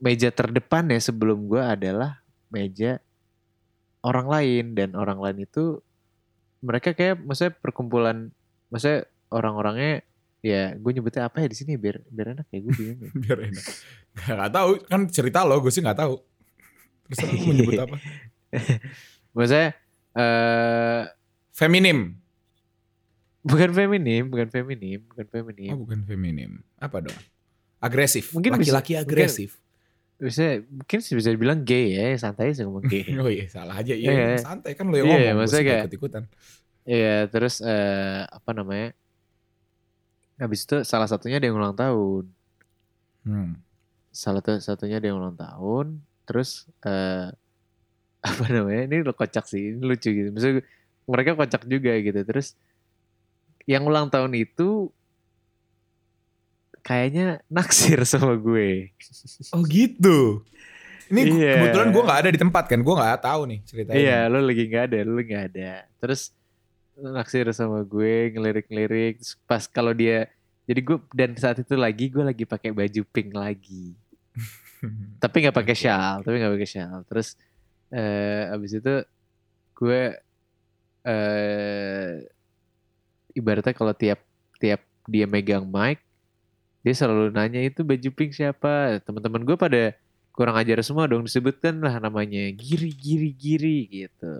meja 0.00 0.32
terdepannya 0.32 0.96
sebelum 0.96 1.44
gue 1.44 1.60
adalah 1.60 2.24
meja 2.48 3.00
orang 4.04 4.26
lain 4.28 4.64
dan 4.72 4.96
orang 4.96 5.20
lain 5.20 5.44
itu 5.44 5.80
mereka 6.64 6.96
kayak 6.96 7.20
maksudnya 7.20 7.52
perkumpulan 7.56 8.32
maksudnya 8.68 9.08
orang-orangnya 9.32 10.04
ya 10.44 10.76
gue 10.76 10.90
nyebutnya 10.92 11.24
apa 11.28 11.40
ya 11.40 11.48
di 11.48 11.56
sini 11.56 11.72
biar 11.80 12.04
biar 12.08 12.36
enak 12.36 12.46
ya 12.52 12.58
gue 12.60 12.72
bingung 12.72 13.00
ya. 13.00 13.10
biar 13.24 13.38
enak. 13.48 13.64
Gak, 14.14 14.34
gak 14.40 14.52
tahu 14.52 14.70
kan 14.88 15.00
cerita 15.08 15.40
lo, 15.44 15.56
gue 15.60 15.72
sih 15.72 15.80
nggak 15.84 16.00
tahu. 16.00 16.14
Terus 17.08 17.18
aku 17.20 17.34
mau 17.44 17.52
nyebut 17.56 17.80
apa? 17.80 17.96
maksudnya 19.36 19.68
eh 20.14 21.02
Feminim. 21.50 22.18
bukan 23.42 23.70
feminim 23.70 24.24
bukan 24.26 24.48
feminim 24.48 24.98
bukan 25.04 25.26
feminim 25.28 25.70
Oh 25.70 25.78
bukan 25.78 26.00
feminim. 26.02 26.50
Apa 26.76 26.98
dong? 27.00 27.18
Agresif. 27.78 28.32
Mungkin 28.32 28.56
Laki-laki 28.56 28.94
mungkin- 28.94 29.04
agresif. 29.04 29.60
bisa 30.14 30.62
mungkin 30.70 30.98
sih 30.98 31.12
bisa 31.12 31.28
dibilang 31.28 31.60
gay 31.60 31.92
ya 31.92 32.14
santai 32.16 32.54
sih 32.54 32.64
ngomong 32.64 32.86
gay 32.86 33.04
Oh 33.20 33.28
iya 33.28 33.44
salah 33.46 33.76
aja. 33.76 33.92
Iya, 33.92 34.10
Iya. 34.10 34.26
santai 34.40 34.72
kan 34.72 34.88
lo 34.88 34.96
yang 34.96 35.06
Iya, 35.06 35.14
ngomong. 35.34 35.36
maksudnya 35.38 35.60
gue 35.60 35.68
kayak- 35.68 35.84
ikut-ikutan. 35.84 36.22
Iya, 36.84 37.14
terus 37.28 37.54
eh, 37.60 38.22
apa 38.24 38.50
namanya? 38.52 38.88
Habis 40.34 40.60
itu 40.64 40.76
salah 40.82 41.06
satunya 41.06 41.38
ada 41.38 41.46
yang 41.46 41.56
ulang 41.56 41.74
tahun. 41.74 42.24
Hmm. 43.22 43.52
Salah 44.10 44.40
satu 44.40 44.58
satunya 44.58 44.98
ada 44.98 45.06
yang 45.06 45.18
ulang 45.18 45.34
tahun. 45.34 45.86
Terus 46.24 46.66
eh, 46.82 47.28
apa 48.24 48.44
namanya? 48.48 48.88
Ini 48.88 49.04
lo 49.04 49.12
kocak 49.12 49.44
sih, 49.44 49.76
ini 49.76 49.84
lucu 49.84 50.08
gitu. 50.08 50.32
Maksudnya 50.32 50.64
mereka 51.04 51.36
kocak 51.36 51.62
juga 51.64 51.92
gitu. 52.00 52.20
Terus 52.24 52.56
yang 53.64 53.84
ulang 53.84 54.08
tahun 54.08 54.32
itu 54.34 54.88
kayaknya 56.80 57.40
naksir 57.48 58.00
sama 58.08 58.36
gue. 58.36 58.92
Oh 59.52 59.62
gitu. 59.64 60.44
Ini 61.12 61.20
Iya. 61.36 61.52
kebetulan 61.60 61.88
gue 61.92 62.02
nggak 62.02 62.20
ada 62.24 62.30
di 62.32 62.40
tempat 62.40 62.64
kan. 62.64 62.80
Gue 62.80 62.94
nggak 62.96 63.20
tahu 63.20 63.40
nih 63.44 63.58
ceritanya. 63.68 63.96
Iya, 64.00 64.18
lo 64.32 64.38
lagi 64.40 64.62
nggak 64.64 64.84
ada, 64.88 64.98
lo 65.04 65.20
nggak 65.20 65.44
ada. 65.52 65.72
Terus 66.00 66.32
naksir 66.94 67.44
sama 67.52 67.84
gue, 67.84 68.32
ngelirik-ngelirik. 68.32 69.20
Pas 69.44 69.68
kalau 69.68 69.92
dia, 69.92 70.32
jadi 70.64 70.80
gue 70.80 70.96
dan 71.12 71.36
saat 71.36 71.60
itu 71.60 71.76
lagi 71.76 72.08
gue 72.08 72.24
lagi 72.24 72.44
pakai 72.48 72.72
baju 72.72 73.02
pink 73.12 73.36
lagi. 73.36 73.92
Tapi 75.22 75.36
nggak 75.44 75.56
pakai 75.56 75.76
shawl, 75.76 76.20
tapi 76.20 76.36
nggak 76.36 76.54
pakai 76.60 76.68
shawl. 76.68 77.00
Terus 77.08 77.40
eh 77.92 78.48
abis 78.54 78.80
itu 78.80 78.94
gue 79.74 80.02
eh 81.04 82.24
ibaratnya 83.34 83.74
kalau 83.74 83.92
tiap 83.92 84.22
tiap 84.62 84.80
dia 85.04 85.28
megang 85.28 85.68
mic, 85.68 86.00
dia 86.80 86.94
selalu 86.96 87.34
nanya 87.34 87.60
itu 87.60 87.84
baju 87.84 88.08
pink 88.14 88.32
siapa. 88.32 89.02
Teman-teman 89.04 89.42
gue 89.44 89.56
pada 89.58 89.82
kurang 90.32 90.56
ajar 90.56 90.80
semua 90.80 91.04
dong 91.06 91.26
disebutkan 91.26 91.78
lah 91.82 92.00
namanya 92.00 92.48
giri 92.56 92.90
giri 92.94 93.30
giri 93.36 93.78
gitu. 93.90 94.34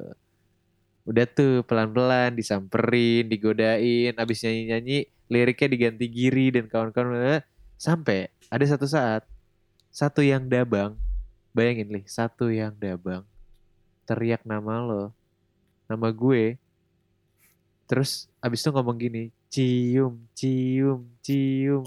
Udah 1.04 1.28
tuh 1.28 1.60
pelan-pelan 1.68 2.32
disamperin, 2.32 3.28
digodain, 3.28 4.16
abis 4.16 4.40
nyanyi-nyanyi 4.46 5.04
liriknya 5.28 5.68
diganti 5.68 6.06
giri 6.08 6.46
dan 6.48 6.64
kawan-kawan 6.68 7.44
sampai 7.76 8.32
ada 8.48 8.64
satu 8.64 8.88
saat 8.88 9.28
satu 9.92 10.24
yang 10.24 10.48
dabang, 10.48 10.96
bayangin 11.52 11.92
lih, 11.92 12.04
satu 12.08 12.48
yang 12.48 12.72
dabang 12.80 13.24
teriak 14.04 14.44
nama 14.44 14.80
lo, 14.80 15.04
nama 15.88 16.08
gue, 16.12 16.56
terus 17.88 18.28
abis 18.40 18.64
itu 18.64 18.70
ngomong 18.72 18.96
gini, 18.96 19.24
cium, 19.48 20.20
cium, 20.36 21.00
cium. 21.24 21.84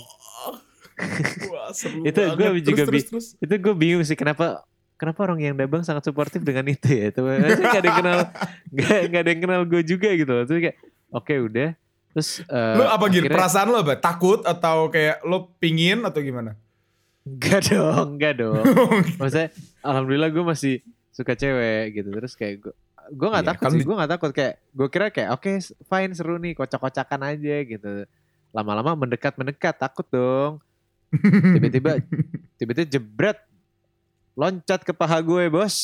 Wah, 1.53 1.69
seru 1.77 2.01
Itu 2.01 2.19
gue 2.33 2.47
juga 2.65 2.83
terus, 2.89 3.05
terus, 3.05 3.05
terus. 3.09 3.27
Itu 3.37 3.53
gue 3.53 3.73
bingung 3.77 4.01
sih 4.01 4.17
kenapa 4.17 4.65
kenapa 4.97 5.29
orang 5.29 5.39
yang 5.39 5.53
dabang 5.53 5.85
sangat 5.85 6.09
suportif 6.09 6.41
dengan 6.41 6.65
itu 6.65 6.89
ya. 6.89 7.13
Maksudnya 7.13 7.69
gak 7.69 7.81
ada 7.81 7.87
yang 7.87 7.99
kenal, 8.01 8.19
gak, 8.81 8.99
gak 9.13 9.21
ada 9.21 9.29
yang 9.29 9.41
kenal 9.45 9.61
gue 9.69 9.81
juga 9.85 10.09
gitu 10.17 10.31
loh. 10.33 10.43
Terus 10.49 10.59
kayak, 10.67 10.77
oke 11.13 11.33
udah. 11.53 11.69
Terus 12.17 12.29
eh, 12.49 12.73
Lo 12.81 12.83
apa 12.89 13.05
gitu? 13.13 13.29
Perasaan 13.29 13.69
lo 13.69 13.77
apa? 13.77 13.93
Takut 14.01 14.41
atau 14.41 14.89
kayak 14.89 15.21
lo 15.21 15.53
pingin 15.61 16.01
atau 16.01 16.19
gimana? 16.19 16.57
Enggak 17.27 17.69
dong, 17.69 18.17
enggak 18.17 18.33
dong. 18.41 18.63
Maksudnya 19.21 19.53
alhamdulillah 19.85 20.29
gue 20.33 20.43
masih 20.43 20.75
suka 21.17 21.33
cewek 21.33 21.97
gitu. 21.97 22.09
Terus 22.13 22.33
kayak 22.37 22.55
gue 22.61 22.73
gue 23.07 23.27
nggak 23.27 23.45
Iya, 23.45 23.51
takut 23.55 23.65
kan 23.65 23.71
sih, 23.73 23.81
gue 23.81 23.95
nggak 23.97 24.11
takut 24.13 24.31
kayak 24.35 24.53
gue 24.77 24.87
kira 24.93 25.07
kayak 25.09 25.29
oke 25.33 25.49
fine 25.89 26.11
seru 26.13 26.37
nih 26.37 26.53
kocak-kocakan 26.53 27.21
aja 27.25 27.55
gitu. 27.65 28.05
Lama-lama 28.53 28.93
mendekat 28.93 29.33
mendekat 29.41 29.73
takut 29.81 30.05
dong. 30.13 30.61
Tiba-tiba 31.57 31.97
tiba-tiba 32.61 32.85
jebret 32.85 33.39
loncat 34.37 34.85
ke 34.85 34.93
paha 34.93 35.17
gue 35.25 35.49
bos. 35.49 35.75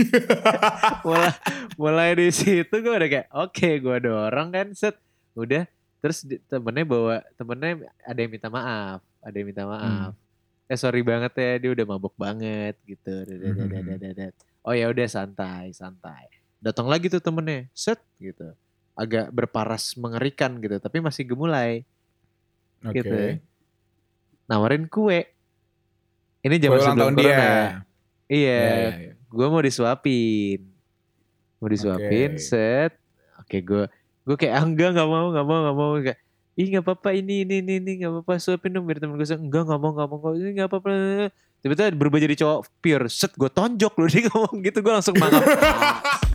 mulai 1.06 1.32
mulai 1.76 2.10
di 2.16 2.28
situ 2.32 2.72
gue 2.72 2.94
udah 2.96 3.10
kayak 3.12 3.28
oke 3.32 3.68
gue 3.80 3.96
dorong 4.00 4.48
kan 4.48 4.68
set 4.72 4.96
udah 5.36 5.68
terus 6.00 6.24
temennya 6.48 6.84
bawa 6.88 7.16
temennya 7.36 7.92
ada 8.04 8.18
yang 8.20 8.32
minta 8.32 8.48
maaf 8.48 9.00
ada 9.20 9.36
yang 9.36 9.48
minta 9.48 9.64
maaf 9.68 10.12
eh 10.66 10.78
sorry 10.78 11.02
banget 11.06 11.32
ya 11.38 11.52
dia 11.62 11.70
udah 11.72 11.86
mabok 11.86 12.14
banget 12.18 12.74
gitu 12.82 13.22
oh 14.66 14.74
ya 14.74 14.90
udah 14.90 15.06
santai 15.06 15.70
santai 15.70 16.26
datang 16.58 16.90
lagi 16.90 17.06
tuh 17.06 17.22
temennya 17.22 17.70
set 17.70 18.02
gitu 18.18 18.50
agak 18.96 19.30
berparas 19.30 19.94
mengerikan 19.94 20.58
gitu 20.58 20.80
tapi 20.82 20.98
masih 20.98 21.22
gemulai 21.28 21.86
Oke. 22.84 23.02
gitu. 23.02 23.16
nawarin 24.46 24.86
kue. 24.86 25.26
Ini 26.46 26.54
zaman 26.62 26.78
ulang 26.78 26.86
sebelum 26.86 27.00
tahun 27.02 27.14
corona. 27.18 27.26
dia. 27.26 27.42
Iya, 27.42 27.66
Iya, 28.26 28.58
iya, 28.62 28.90
iya. 28.94 29.12
gue 29.18 29.46
mau 29.50 29.62
disuapin. 29.62 30.60
Mau 31.58 31.68
disuapin, 31.70 32.30
Oke. 32.38 32.42
set. 32.42 32.92
Oke, 33.42 33.58
gue 33.62 33.84
gue 34.26 34.36
kayak 34.38 34.54
ah, 34.58 34.64
enggak 34.66 34.90
nggak 34.94 35.08
mau 35.10 35.26
nggak 35.30 35.46
mau 35.46 35.58
nggak 35.62 35.76
mau 35.78 35.90
kayak 36.02 36.18
ih 36.56 36.66
nggak 36.72 36.84
apa-apa 36.88 37.12
ini 37.12 37.44
ini 37.44 37.60
ini 37.60 37.72
ini 37.78 37.90
nggak 38.00 38.12
apa-apa 38.16 38.40
suapin 38.40 38.72
dong 38.72 38.88
biar 38.88 38.96
temen 38.96 39.20
gue 39.20 39.28
enggak 39.28 39.62
nggak 39.68 39.80
mau 39.80 39.90
nggak 39.92 40.08
mau 40.08 40.32
ini 40.32 40.50
nggak 40.56 40.68
apa-apa. 40.72 40.90
Tiba-tiba 41.60 41.88
berubah 41.98 42.18
jadi 42.20 42.34
cowok 42.36 42.58
pure 42.80 43.06
set 43.12 43.32
gue 43.36 43.50
tonjok 43.52 43.92
loh 43.96 44.08
dia 44.12 44.20
ngomong 44.32 44.56
gitu 44.64 44.78
gue 44.80 44.92
langsung 44.92 45.16
mangap 45.20 45.44